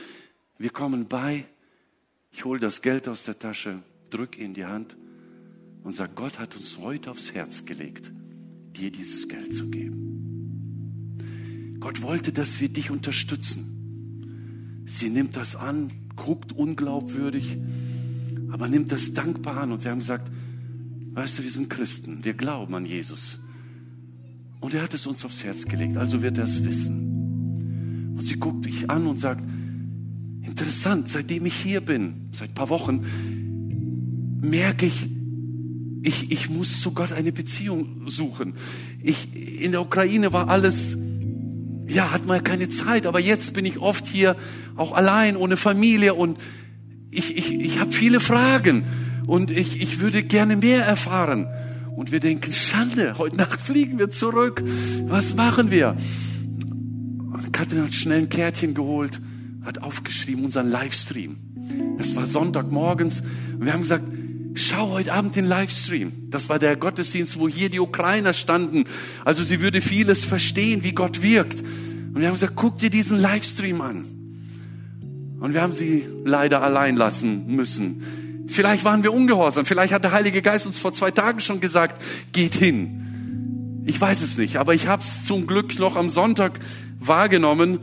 Wir 0.59 0.71
kommen 0.71 1.09
bei. 1.09 1.47
Ich 2.33 2.45
hole 2.45 2.61
das 2.61 2.83
Geld 2.83 3.09
aus 3.09 3.25
der 3.25 3.39
Tasche, 3.39 3.83
drück 4.11 4.39
in 4.39 4.55
die 4.55 4.67
Hand 4.67 4.97
und 5.83 5.93
sage, 5.93 6.13
Gott 6.15 6.39
hat 6.39 6.55
uns 6.55 6.79
heute 6.79 7.11
aufs 7.11 7.33
Herz 7.33 7.65
gelegt, 7.65 8.13
dir 8.77 8.91
dieses 8.91 9.29
Geld 9.29 9.55
zu 9.55 9.71
geben. 9.71 10.11
Gott 11.81 12.03
wollte, 12.03 12.33
dass 12.33 12.61
wir 12.61 12.69
dich 12.69 12.91
unterstützen. 12.91 14.85
Sie 14.87 15.09
nimmt 15.09 15.37
das 15.37 15.57
an, 15.57 15.91
guckt 16.17 16.53
unglaubwürdig, 16.53 17.57
aber 18.51 18.69
nimmt 18.69 18.93
das 18.93 19.13
dankbar 19.13 19.59
an. 19.59 19.73
Und 19.73 19.85
wir 19.85 19.91
haben 19.91 20.01
gesagt, 20.01 20.31
weißt 21.13 21.39
du, 21.39 21.43
wir 21.43 21.51
sind 21.51 21.71
Christen, 21.71 22.25
wir 22.25 22.35
glauben 22.35 22.75
an 22.75 22.87
Jesus. 22.87 23.39
Und 24.61 24.75
er 24.75 24.83
hat 24.83 24.95
es 24.95 25.07
uns 25.07 25.25
aufs 25.25 25.43
Herz 25.43 25.65
gelegt, 25.65 25.97
also 25.97 26.23
wird 26.23 26.39
er 26.39 26.45
es 26.45 26.65
wissen. 26.65 28.15
Und 28.15 28.23
sie 28.23 28.37
guckt 28.37 28.65
mich 28.65 28.91
an 28.91 29.07
und 29.07 29.19
sagt, 29.19 29.43
interessant, 30.43 31.09
seitdem 31.09 31.47
ich 31.47 31.55
hier 31.55 31.81
bin, 31.81 32.29
seit 32.33 32.51
ein 32.51 32.55
paar 32.55 32.69
Wochen, 32.69 33.07
merke 34.43 34.87
ich, 34.87 35.09
ich, 36.03 36.31
ich 36.31 36.51
muss 36.51 36.81
zu 36.81 36.93
Gott 36.93 37.13
eine 37.13 37.33
Beziehung 37.33 38.09
suchen. 38.09 38.55
Ich, 39.03 39.35
in 39.35 39.73
der 39.73 39.83
Ukraine 39.83 40.33
war 40.33 40.49
alles, 40.49 40.97
ja, 41.91 42.13
hat 42.13 42.27
man 42.27 42.43
keine 42.45 42.69
Zeit, 42.69 43.07
aber 43.07 43.21
jetzt 43.21 43.53
bin 43.55 43.65
ich 43.65 43.79
oft 43.79 44.07
hier 44.07 44.37
auch 44.77 44.93
allein, 44.93 45.37
ohne 45.37 45.57
Familie 45.57 46.15
und 46.15 46.39
ich, 47.11 47.37
ich, 47.37 47.53
ich 47.53 47.81
habe 47.81 47.93
viele 47.93 48.21
Fragen 48.21 48.85
und 49.27 49.51
ich, 49.51 49.81
ich 49.81 50.01
würde 50.01 50.23
gerne 50.23 50.57
mehr 50.57 50.85
erfahren. 50.85 51.49
Und 51.97 52.13
wir 52.13 52.21
denken, 52.21 52.53
Schande, 52.53 53.19
heute 53.19 53.37
Nacht 53.37 53.61
fliegen 53.61 53.99
wir 53.99 54.11
zurück. 54.11 54.63
Was 55.07 55.35
machen 55.35 55.71
wir? 55.71 55.97
Und 56.63 57.53
Katrin 57.53 57.83
hat 57.83 57.95
schnell 57.95 58.21
ein 58.21 58.29
Kärtchen 58.29 58.75
geholt, 58.75 59.21
hat 59.65 59.83
aufgeschrieben, 59.83 60.45
unseren 60.45 60.71
Livestream. 60.71 61.37
Das 61.99 62.17
war 62.17 62.25
Sonntagmorgens. 62.27 63.21
Und 63.53 63.67
wir 63.67 63.73
haben 63.73 63.83
gesagt, 63.83 64.05
schau 64.55 64.91
heute 64.91 65.13
Abend 65.13 65.37
den 65.37 65.47
Livestream. 65.47 66.13
Das 66.31 66.49
war 66.49 66.59
der 66.59 66.77
Gottesdienst, 66.77 67.39
wo 67.39 67.49
hier 67.49 67.71
die 67.71 67.81
Ukrainer 67.81 68.33
standen. 68.33 68.85
Also 69.25 69.43
sie 69.43 69.61
würde 69.61 69.81
vieles 69.81 70.25
verstehen, 70.25 70.83
wie 70.83 70.93
Gott 70.93 71.23
wirkt. 71.23 71.61
Und 71.61 72.21
wir 72.21 72.27
haben 72.27 72.35
gesagt, 72.35 72.55
guck 72.57 72.79
dir 72.79 72.91
diesen 72.91 73.19
Livestream 73.19 73.81
an. 73.81 74.05
Und 75.41 75.55
wir 75.55 75.63
haben 75.63 75.73
sie 75.73 76.05
leider 76.25 76.63
allein 76.63 76.97
lassen 76.97 77.47
müssen. 77.47 78.47
Vielleicht 78.49 78.85
waren 78.85 79.03
wir 79.03 79.13
ungehorsam. 79.13 79.65
Vielleicht 79.65 79.93
hat 79.93 80.05
der 80.05 80.13
Heilige 80.13 80.43
Geist 80.43 80.67
uns 80.67 80.77
vor 80.77 80.93
zwei 80.93 81.11
Tagen 81.11 81.41
schon 81.41 81.61
gesagt, 81.61 82.03
geht 82.33 82.55
hin. 82.55 83.83
Ich 83.87 84.01
weiß 84.01 84.23
es 84.23 84.37
nicht, 84.37 84.57
aber 84.57 84.75
ich 84.75 84.87
habe 84.87 85.03
es 85.03 85.25
zum 85.25 85.47
Glück 85.47 85.79
noch 85.79 85.97
am 85.97 86.11
Sonntag 86.11 86.59
wahrgenommen 86.99 87.79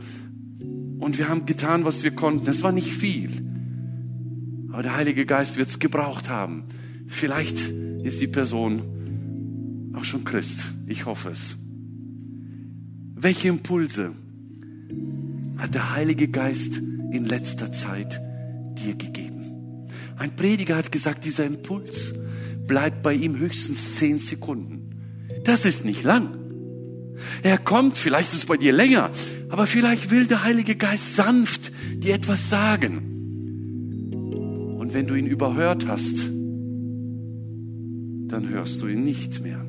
und 0.98 1.18
wir 1.18 1.28
haben 1.28 1.46
getan, 1.46 1.84
was 1.84 2.02
wir 2.02 2.12
konnten. 2.12 2.48
Es 2.48 2.62
war 2.62 2.72
nicht 2.72 2.92
viel. 2.92 3.47
Aber 4.78 4.84
der 4.84 4.94
Heilige 4.94 5.26
Geist 5.26 5.56
wird 5.56 5.70
es 5.70 5.80
gebraucht 5.80 6.28
haben. 6.28 6.62
Vielleicht 7.08 7.58
ist 8.04 8.20
die 8.20 8.28
Person 8.28 9.90
auch 9.92 10.04
schon 10.04 10.22
Christ. 10.22 10.66
Ich 10.86 11.04
hoffe 11.04 11.30
es. 11.30 11.56
Welche 13.16 13.48
Impulse 13.48 14.12
hat 15.56 15.74
der 15.74 15.96
Heilige 15.96 16.28
Geist 16.28 16.76
in 16.76 17.24
letzter 17.24 17.72
Zeit 17.72 18.20
dir 18.74 18.94
gegeben? 18.94 19.88
Ein 20.16 20.36
Prediger 20.36 20.76
hat 20.76 20.92
gesagt, 20.92 21.24
dieser 21.24 21.44
Impuls 21.44 22.14
bleibt 22.68 23.02
bei 23.02 23.14
ihm 23.14 23.36
höchstens 23.36 23.96
zehn 23.96 24.20
Sekunden. 24.20 24.94
Das 25.42 25.64
ist 25.66 25.84
nicht 25.84 26.04
lang. 26.04 26.38
Er 27.42 27.58
kommt, 27.58 27.98
vielleicht 27.98 28.28
ist 28.28 28.38
es 28.38 28.46
bei 28.46 28.56
dir 28.56 28.72
länger, 28.72 29.10
aber 29.48 29.66
vielleicht 29.66 30.12
will 30.12 30.28
der 30.28 30.44
Heilige 30.44 30.76
Geist 30.76 31.16
sanft 31.16 31.72
dir 31.96 32.14
etwas 32.14 32.48
sagen. 32.48 33.07
Und 34.88 34.94
wenn 34.94 35.06
du 35.06 35.16
ihn 35.16 35.26
überhört 35.26 35.86
hast, 35.86 36.30
dann 38.28 38.48
hörst 38.48 38.80
du 38.80 38.86
ihn 38.86 39.04
nicht 39.04 39.42
mehr. 39.42 39.62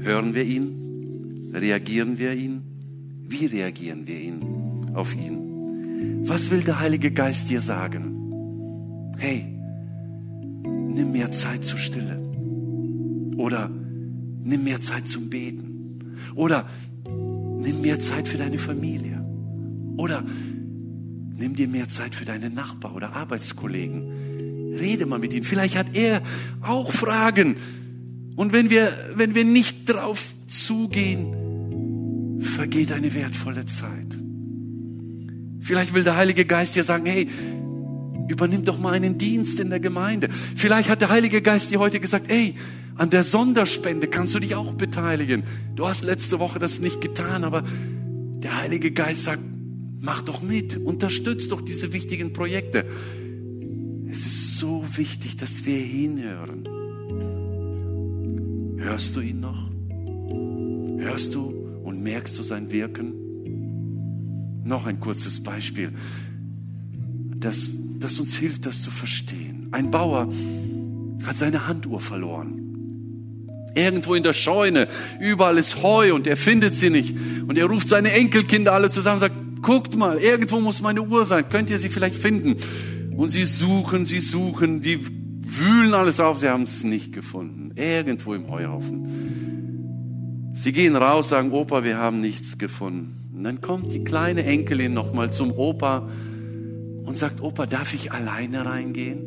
Hören 0.00 0.34
wir 0.34 0.44
ihn? 0.44 1.48
Reagieren 1.54 2.18
wir 2.18 2.34
ihn? 2.34 2.60
Wie 3.26 3.46
reagieren 3.46 4.06
wir 4.06 4.20
ihn 4.20 4.90
auf 4.92 5.16
ihn? 5.16 6.28
Was 6.28 6.50
will 6.50 6.60
der 6.60 6.78
Heilige 6.78 7.10
Geist 7.10 7.48
dir 7.48 7.62
sagen? 7.62 9.14
Hey, 9.16 9.46
nimm 10.66 11.12
mehr 11.12 11.30
Zeit 11.30 11.64
zur 11.64 11.78
Stille. 11.78 12.20
Oder 13.38 13.70
nimm 14.44 14.62
mehr 14.62 14.82
Zeit 14.82 15.08
zum 15.08 15.30
Beten. 15.30 16.18
Oder 16.34 16.66
nimm 17.06 17.80
mehr 17.80 17.98
Zeit 17.98 18.28
für 18.28 18.36
deine 18.36 18.58
Familie. 18.58 19.24
Oder 19.96 20.22
Nimm 21.38 21.54
dir 21.54 21.68
mehr 21.68 21.88
Zeit 21.88 22.14
für 22.14 22.24
deine 22.24 22.48
Nachbar 22.48 22.94
oder 22.94 23.14
Arbeitskollegen. 23.14 24.74
Rede 24.78 25.04
mal 25.04 25.18
mit 25.18 25.34
ihnen. 25.34 25.44
Vielleicht 25.44 25.76
hat 25.76 25.96
er 25.96 26.22
auch 26.62 26.92
Fragen. 26.92 27.56
Und 28.36 28.52
wenn 28.52 28.70
wir, 28.70 28.88
wenn 29.14 29.34
wir 29.34 29.44
nicht 29.44 29.86
drauf 29.86 30.32
zugehen, 30.46 32.40
vergeht 32.40 32.92
eine 32.92 33.12
wertvolle 33.14 33.66
Zeit. 33.66 34.16
Vielleicht 35.60 35.92
will 35.94 36.04
der 36.04 36.16
Heilige 36.16 36.44
Geist 36.46 36.76
dir 36.76 36.84
sagen, 36.84 37.04
hey, 37.06 37.28
übernimm 38.28 38.64
doch 38.64 38.78
mal 38.78 38.94
einen 38.94 39.18
Dienst 39.18 39.60
in 39.60 39.68
der 39.68 39.80
Gemeinde. 39.80 40.28
Vielleicht 40.54 40.88
hat 40.88 41.02
der 41.02 41.10
Heilige 41.10 41.42
Geist 41.42 41.70
dir 41.70 41.80
heute 41.80 42.00
gesagt, 42.00 42.28
hey, 42.28 42.54
an 42.94 43.10
der 43.10 43.24
Sonderspende 43.24 44.06
kannst 44.06 44.34
du 44.34 44.38
dich 44.38 44.54
auch 44.54 44.72
beteiligen. 44.74 45.44
Du 45.74 45.86
hast 45.86 46.02
letzte 46.02 46.38
Woche 46.38 46.58
das 46.58 46.80
nicht 46.80 47.02
getan, 47.02 47.44
aber 47.44 47.62
der 48.42 48.58
Heilige 48.58 48.90
Geist 48.90 49.24
sagt, 49.24 49.42
Mach 50.00 50.22
doch 50.22 50.42
mit, 50.42 50.76
unterstützt 50.76 51.52
doch 51.52 51.60
diese 51.60 51.92
wichtigen 51.92 52.32
Projekte. 52.32 52.84
Es 54.10 54.26
ist 54.26 54.58
so 54.58 54.84
wichtig, 54.96 55.36
dass 55.36 55.64
wir 55.66 55.78
hinhören. 55.78 56.68
Hörst 58.78 59.16
du 59.16 59.20
ihn 59.20 59.40
noch? 59.40 59.70
Hörst 60.98 61.34
du 61.34 61.52
und 61.84 62.02
merkst 62.02 62.38
du 62.38 62.42
sein 62.42 62.70
Wirken? 62.70 63.12
Noch 64.64 64.86
ein 64.86 65.00
kurzes 65.00 65.42
Beispiel, 65.42 65.92
das, 67.36 67.70
das 67.98 68.18
uns 68.18 68.36
hilft, 68.36 68.66
das 68.66 68.82
zu 68.82 68.90
verstehen. 68.90 69.68
Ein 69.72 69.90
Bauer 69.90 70.28
hat 71.24 71.36
seine 71.36 71.66
Handuhr 71.68 72.00
verloren. 72.00 72.62
Irgendwo 73.74 74.14
in 74.14 74.22
der 74.22 74.32
Scheune, 74.32 74.88
überall 75.20 75.58
ist 75.58 75.82
Heu 75.82 76.14
und 76.14 76.26
er 76.26 76.36
findet 76.36 76.74
sie 76.74 76.90
nicht. 76.90 77.14
Und 77.46 77.58
er 77.58 77.66
ruft 77.66 77.88
seine 77.88 78.12
Enkelkinder 78.12 78.72
alle 78.72 78.90
zusammen 78.90 79.16
und 79.16 79.20
sagt, 79.20 79.45
guckt 79.62 79.96
mal, 79.96 80.18
irgendwo 80.18 80.60
muss 80.60 80.80
meine 80.80 81.02
Uhr 81.02 81.26
sein, 81.26 81.48
könnt 81.48 81.70
ihr 81.70 81.78
sie 81.78 81.88
vielleicht 81.88 82.16
finden? 82.16 82.56
Und 83.16 83.30
sie 83.30 83.44
suchen, 83.44 84.06
sie 84.06 84.20
suchen, 84.20 84.82
die 84.82 85.00
wühlen 85.06 85.94
alles 85.94 86.20
auf, 86.20 86.40
sie 86.40 86.48
haben 86.48 86.64
es 86.64 86.84
nicht 86.84 87.12
gefunden. 87.12 87.70
Irgendwo 87.74 88.34
im 88.34 88.50
Heuhaufen. 88.50 90.52
Sie 90.54 90.72
gehen 90.72 90.96
raus, 90.96 91.28
sagen, 91.28 91.52
Opa, 91.52 91.84
wir 91.84 91.98
haben 91.98 92.20
nichts 92.20 92.58
gefunden. 92.58 93.30
Und 93.34 93.44
dann 93.44 93.60
kommt 93.60 93.92
die 93.92 94.04
kleine 94.04 94.44
Enkelin 94.44 94.94
nochmal 94.94 95.32
zum 95.32 95.52
Opa 95.52 96.08
und 97.04 97.16
sagt, 97.16 97.40
Opa, 97.40 97.66
darf 97.66 97.94
ich 97.94 98.12
alleine 98.12 98.66
reingehen? 98.66 99.20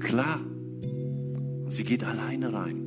Klar. 0.00 0.40
Und 1.64 1.72
sie 1.72 1.84
geht 1.84 2.04
alleine 2.04 2.52
rein, 2.52 2.82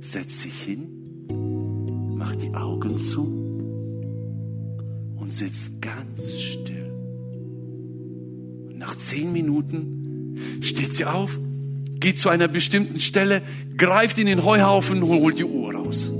setzt 0.00 0.40
sich 0.40 0.62
hin, 0.62 2.16
macht 2.16 2.42
die 2.42 2.54
Augen 2.54 2.96
zu 2.96 3.45
und 5.26 5.34
sitzt 5.34 5.82
ganz 5.82 6.38
still. 6.38 6.88
Und 8.68 8.78
nach 8.78 8.96
zehn 8.96 9.32
Minuten 9.32 10.36
steht 10.60 10.94
sie 10.94 11.04
auf, 11.04 11.36
geht 11.98 12.20
zu 12.20 12.28
einer 12.28 12.46
bestimmten 12.46 13.00
Stelle, 13.00 13.42
greift 13.76 14.18
in 14.18 14.26
den 14.26 14.44
Heuhaufen 14.44 15.02
und 15.02 15.08
holt 15.08 15.40
die 15.40 15.44
Uhr 15.44 15.74
raus. 15.74 16.12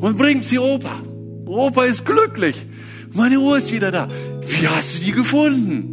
Und 0.00 0.18
bringt 0.18 0.42
sie 0.42 0.58
Opa. 0.58 1.00
Opa 1.46 1.84
ist 1.84 2.04
glücklich. 2.04 2.66
Meine 3.12 3.38
Uhr 3.38 3.58
ist 3.58 3.70
wieder 3.70 3.92
da. 3.92 4.08
Wie 4.40 4.66
hast 4.66 4.98
du 4.98 5.04
die 5.04 5.12
gefunden? 5.12 5.92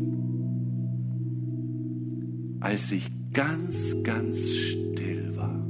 Als 2.60 2.92
ich 2.92 3.08
ganz, 3.34 3.96
ganz 4.02 4.50
still 4.50 5.36
war, 5.36 5.64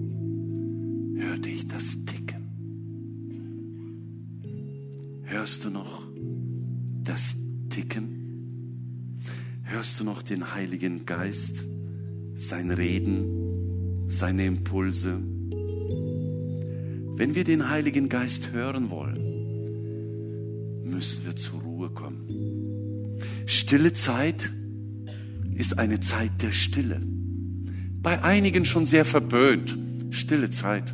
hörte 1.18 1.50
ich 1.50 1.68
das 1.68 1.98
Ticken. 2.06 2.48
Hörst 5.24 5.66
du 5.66 5.70
noch? 5.70 6.11
Das 7.04 7.38
Ticken 7.70 8.22
Hörst 9.72 10.00
du 10.02 10.04
noch 10.04 10.22
den 10.22 10.54
Heiligen 10.54 11.06
Geist, 11.06 11.64
sein 12.36 12.72
Reden, 12.72 14.10
seine 14.10 14.46
Impulse? 14.46 15.22
Wenn 17.16 17.36
wir 17.36 17.46
den 17.46 17.70
Heiligen 17.70 18.10
Geist 18.10 18.52
hören 18.52 18.90
wollen, 18.90 19.22
müssen 20.84 21.26
wir 21.26 21.38
zur 21.38 21.62
Ruhe 21.62 21.90
kommen. 21.92 23.18
Stille 23.46 23.94
Zeit 23.94 24.52
ist 25.56 25.80
eine 25.80 26.02
Zeit 26.02 26.42
der 26.42 26.52
Stille. 26.52 27.02
Bei 28.02 28.26
einigen 28.26 28.66
schon 28.66 28.86
sehr 28.86 29.06
verböhnt. 29.06 29.78
Stille 30.10 30.50
Zeit. 30.50 30.94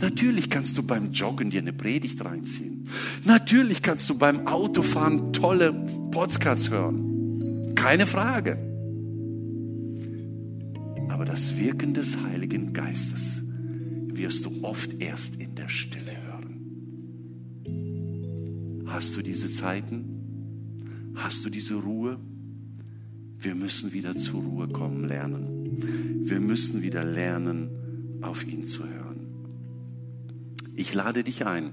Natürlich 0.00 0.50
kannst 0.50 0.78
du 0.78 0.82
beim 0.82 1.12
Joggen 1.12 1.50
dir 1.50 1.60
eine 1.60 1.72
Predigt 1.72 2.24
reinziehen. 2.24 2.88
Natürlich 3.24 3.82
kannst 3.82 4.08
du 4.10 4.16
beim 4.16 4.46
Autofahren 4.46 5.32
tolle 5.32 5.72
Podcasts 6.10 6.70
hören. 6.70 7.74
Keine 7.74 8.06
Frage. 8.06 8.58
Aber 11.08 11.24
das 11.24 11.56
Wirken 11.56 11.94
des 11.94 12.16
Heiligen 12.18 12.72
Geistes 12.72 13.42
wirst 14.08 14.44
du 14.46 14.62
oft 14.62 15.00
erst 15.00 15.36
in 15.36 15.54
der 15.54 15.68
Stille 15.68 16.12
hören. 16.26 16.42
Hast 18.86 19.16
du 19.16 19.22
diese 19.22 19.48
Zeiten? 19.48 21.12
Hast 21.14 21.44
du 21.44 21.50
diese 21.50 21.74
Ruhe? 21.74 22.18
Wir 23.38 23.54
müssen 23.54 23.92
wieder 23.92 24.16
zur 24.16 24.42
Ruhe 24.42 24.68
kommen 24.68 25.06
lernen. 25.08 25.78
Wir 26.24 26.40
müssen 26.40 26.82
wieder 26.82 27.04
lernen, 27.04 28.18
auf 28.20 28.46
ihn 28.46 28.64
zu 28.64 28.84
hören. 28.84 29.11
Ich 30.74 30.94
lade 30.94 31.22
dich 31.22 31.46
ein, 31.46 31.72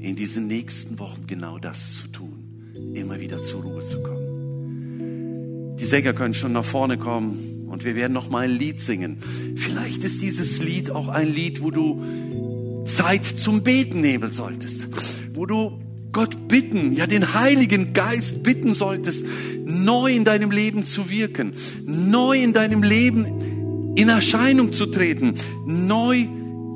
in 0.00 0.16
diesen 0.16 0.46
nächsten 0.48 0.98
Wochen 0.98 1.26
genau 1.26 1.58
das 1.58 1.94
zu 1.94 2.08
tun, 2.08 2.92
immer 2.94 3.20
wieder 3.20 3.38
zur 3.38 3.62
Ruhe 3.62 3.82
zu 3.82 4.02
kommen. 4.02 5.76
Die 5.78 5.84
Sänger 5.84 6.12
können 6.12 6.34
schon 6.34 6.52
nach 6.52 6.64
vorne 6.64 6.98
kommen 6.98 7.68
und 7.68 7.84
wir 7.84 7.94
werden 7.94 8.12
noch 8.12 8.30
mal 8.30 8.44
ein 8.44 8.50
Lied 8.50 8.80
singen. 8.80 9.18
Vielleicht 9.56 10.02
ist 10.02 10.22
dieses 10.22 10.60
Lied 10.60 10.90
auch 10.90 11.08
ein 11.08 11.32
Lied, 11.32 11.62
wo 11.62 11.70
du 11.70 12.84
Zeit 12.84 13.24
zum 13.24 13.62
Beten 13.62 14.00
nehmen 14.00 14.32
solltest, 14.32 14.88
wo 15.34 15.46
du 15.46 15.80
Gott 16.10 16.48
bitten, 16.48 16.92
ja 16.92 17.06
den 17.06 17.32
Heiligen 17.34 17.92
Geist 17.94 18.42
bitten 18.42 18.74
solltest, 18.74 19.24
neu 19.64 20.12
in 20.12 20.24
deinem 20.24 20.50
Leben 20.50 20.84
zu 20.84 21.08
wirken, 21.08 21.54
neu 21.86 22.42
in 22.42 22.52
deinem 22.52 22.82
Leben 22.82 23.94
in 23.94 24.08
Erscheinung 24.08 24.72
zu 24.72 24.86
treten, 24.86 25.34
neu 25.64 26.26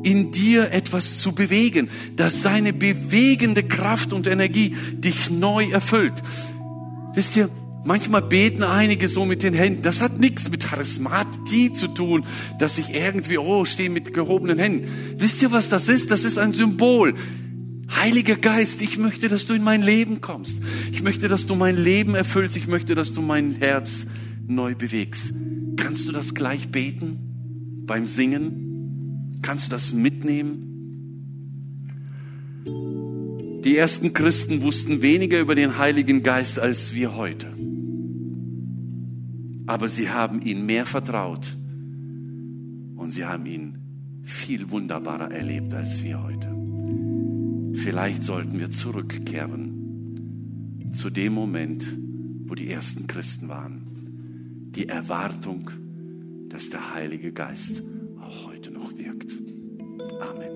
in 0.03 0.31
dir 0.31 0.73
etwas 0.73 1.21
zu 1.21 1.33
bewegen, 1.33 1.89
dass 2.17 2.43
seine 2.43 2.73
bewegende 2.73 3.63
Kraft 3.63 4.13
und 4.13 4.27
Energie 4.27 4.77
dich 4.93 5.31
neu 5.31 5.69
erfüllt. 5.71 6.15
Wisst 7.15 7.37
ihr, 7.37 7.49
manchmal 7.85 8.23
beten 8.23 8.63
einige 8.63 9.09
so 9.09 9.25
mit 9.25 9.43
den 9.43 9.55
Händen. 9.55 9.83
Das 9.83 10.01
hat 10.01 10.19
nichts 10.19 10.51
mit 10.51 10.65
Charismatie 10.65 11.73
zu 11.73 11.89
tun, 11.89 12.25
dass 12.59 12.79
ich 12.79 12.95
irgendwie, 12.95 13.39
oh, 13.39 13.65
stehe 13.65 13.91
mit 13.91 14.13
gehobenen 14.13 14.59
Händen. 14.59 14.89
Wisst 15.17 15.43
ihr, 15.43 15.53
was 15.53 15.69
das 15.69 15.89
ist? 15.89 16.11
Das 16.11 16.25
ist 16.25 16.39
ein 16.39 16.53
Symbol. 16.53 17.15
Heiliger 17.95 18.37
Geist, 18.37 18.83
ich 18.83 18.99
möchte, 18.99 19.29
dass 19.29 19.47
du 19.47 19.55
in 19.55 19.63
mein 19.63 19.83
Leben 19.83 20.21
kommst. 20.21 20.61
Ich 20.93 21.03
möchte, 21.03 21.29
dass 21.29 21.47
du 21.47 21.55
mein 21.55 21.77
Leben 21.77 22.15
erfüllst. 22.15 22.57
Ich 22.57 22.67
möchte, 22.67 22.95
dass 22.95 23.15
du 23.15 23.23
mein 23.23 23.53
Herz 23.53 24.07
neu 24.47 24.75
bewegst. 24.75 25.33
Kannst 25.77 26.09
du 26.09 26.13
das 26.13 26.35
gleich 26.35 26.69
beten 26.69 27.85
beim 27.87 28.07
Singen? 28.07 28.66
Kannst 29.47 29.69
du 29.69 29.71
das 29.71 29.93
mitnehmen? 29.93 30.73
Die 33.65 33.77
ersten 33.77 34.13
Christen 34.13 34.63
wussten 34.63 35.03
weniger 35.03 35.39
über 35.39 35.55
den 35.55 35.79
Heiligen 35.79 36.25
Geist 36.25 36.59
als 36.59 36.95
wir 36.95 37.15
heute. 37.15 37.47
Aber 39.69 39.89
sie 39.89 40.11
haben 40.11 40.43
ihn 40.43 40.67
mehr 40.67 40.85
vertraut 40.85 41.55
und 42.97 43.13
sie 43.13 43.25
haben 43.25 43.47
ihn 43.47 43.79
viel 44.25 44.73
wunderbarer 44.73 45.31
erlebt 45.31 45.73
als 45.75 46.03
wir 46.03 46.25
heute. 46.25 46.53
Vielleicht 47.75 48.25
sollten 48.25 48.59
wir 48.59 48.73
zurückkehren 48.73 50.91
zu 50.91 51.09
dem 51.09 51.35
Moment, 51.35 51.87
wo 52.47 52.57
die 52.57 52.69
ersten 52.69 53.07
Christen 53.07 53.49
waren. 53.49 54.73
Die 54.75 54.89
Erwartung, 54.89 55.71
dass 56.49 56.69
der 56.69 56.95
Heilige 56.95 57.31
Geist 57.31 57.85
auch 58.27 58.47
heute 58.47 58.71
noch 58.73 58.91
wirkt. 58.99 59.33
Amen. 60.21 60.56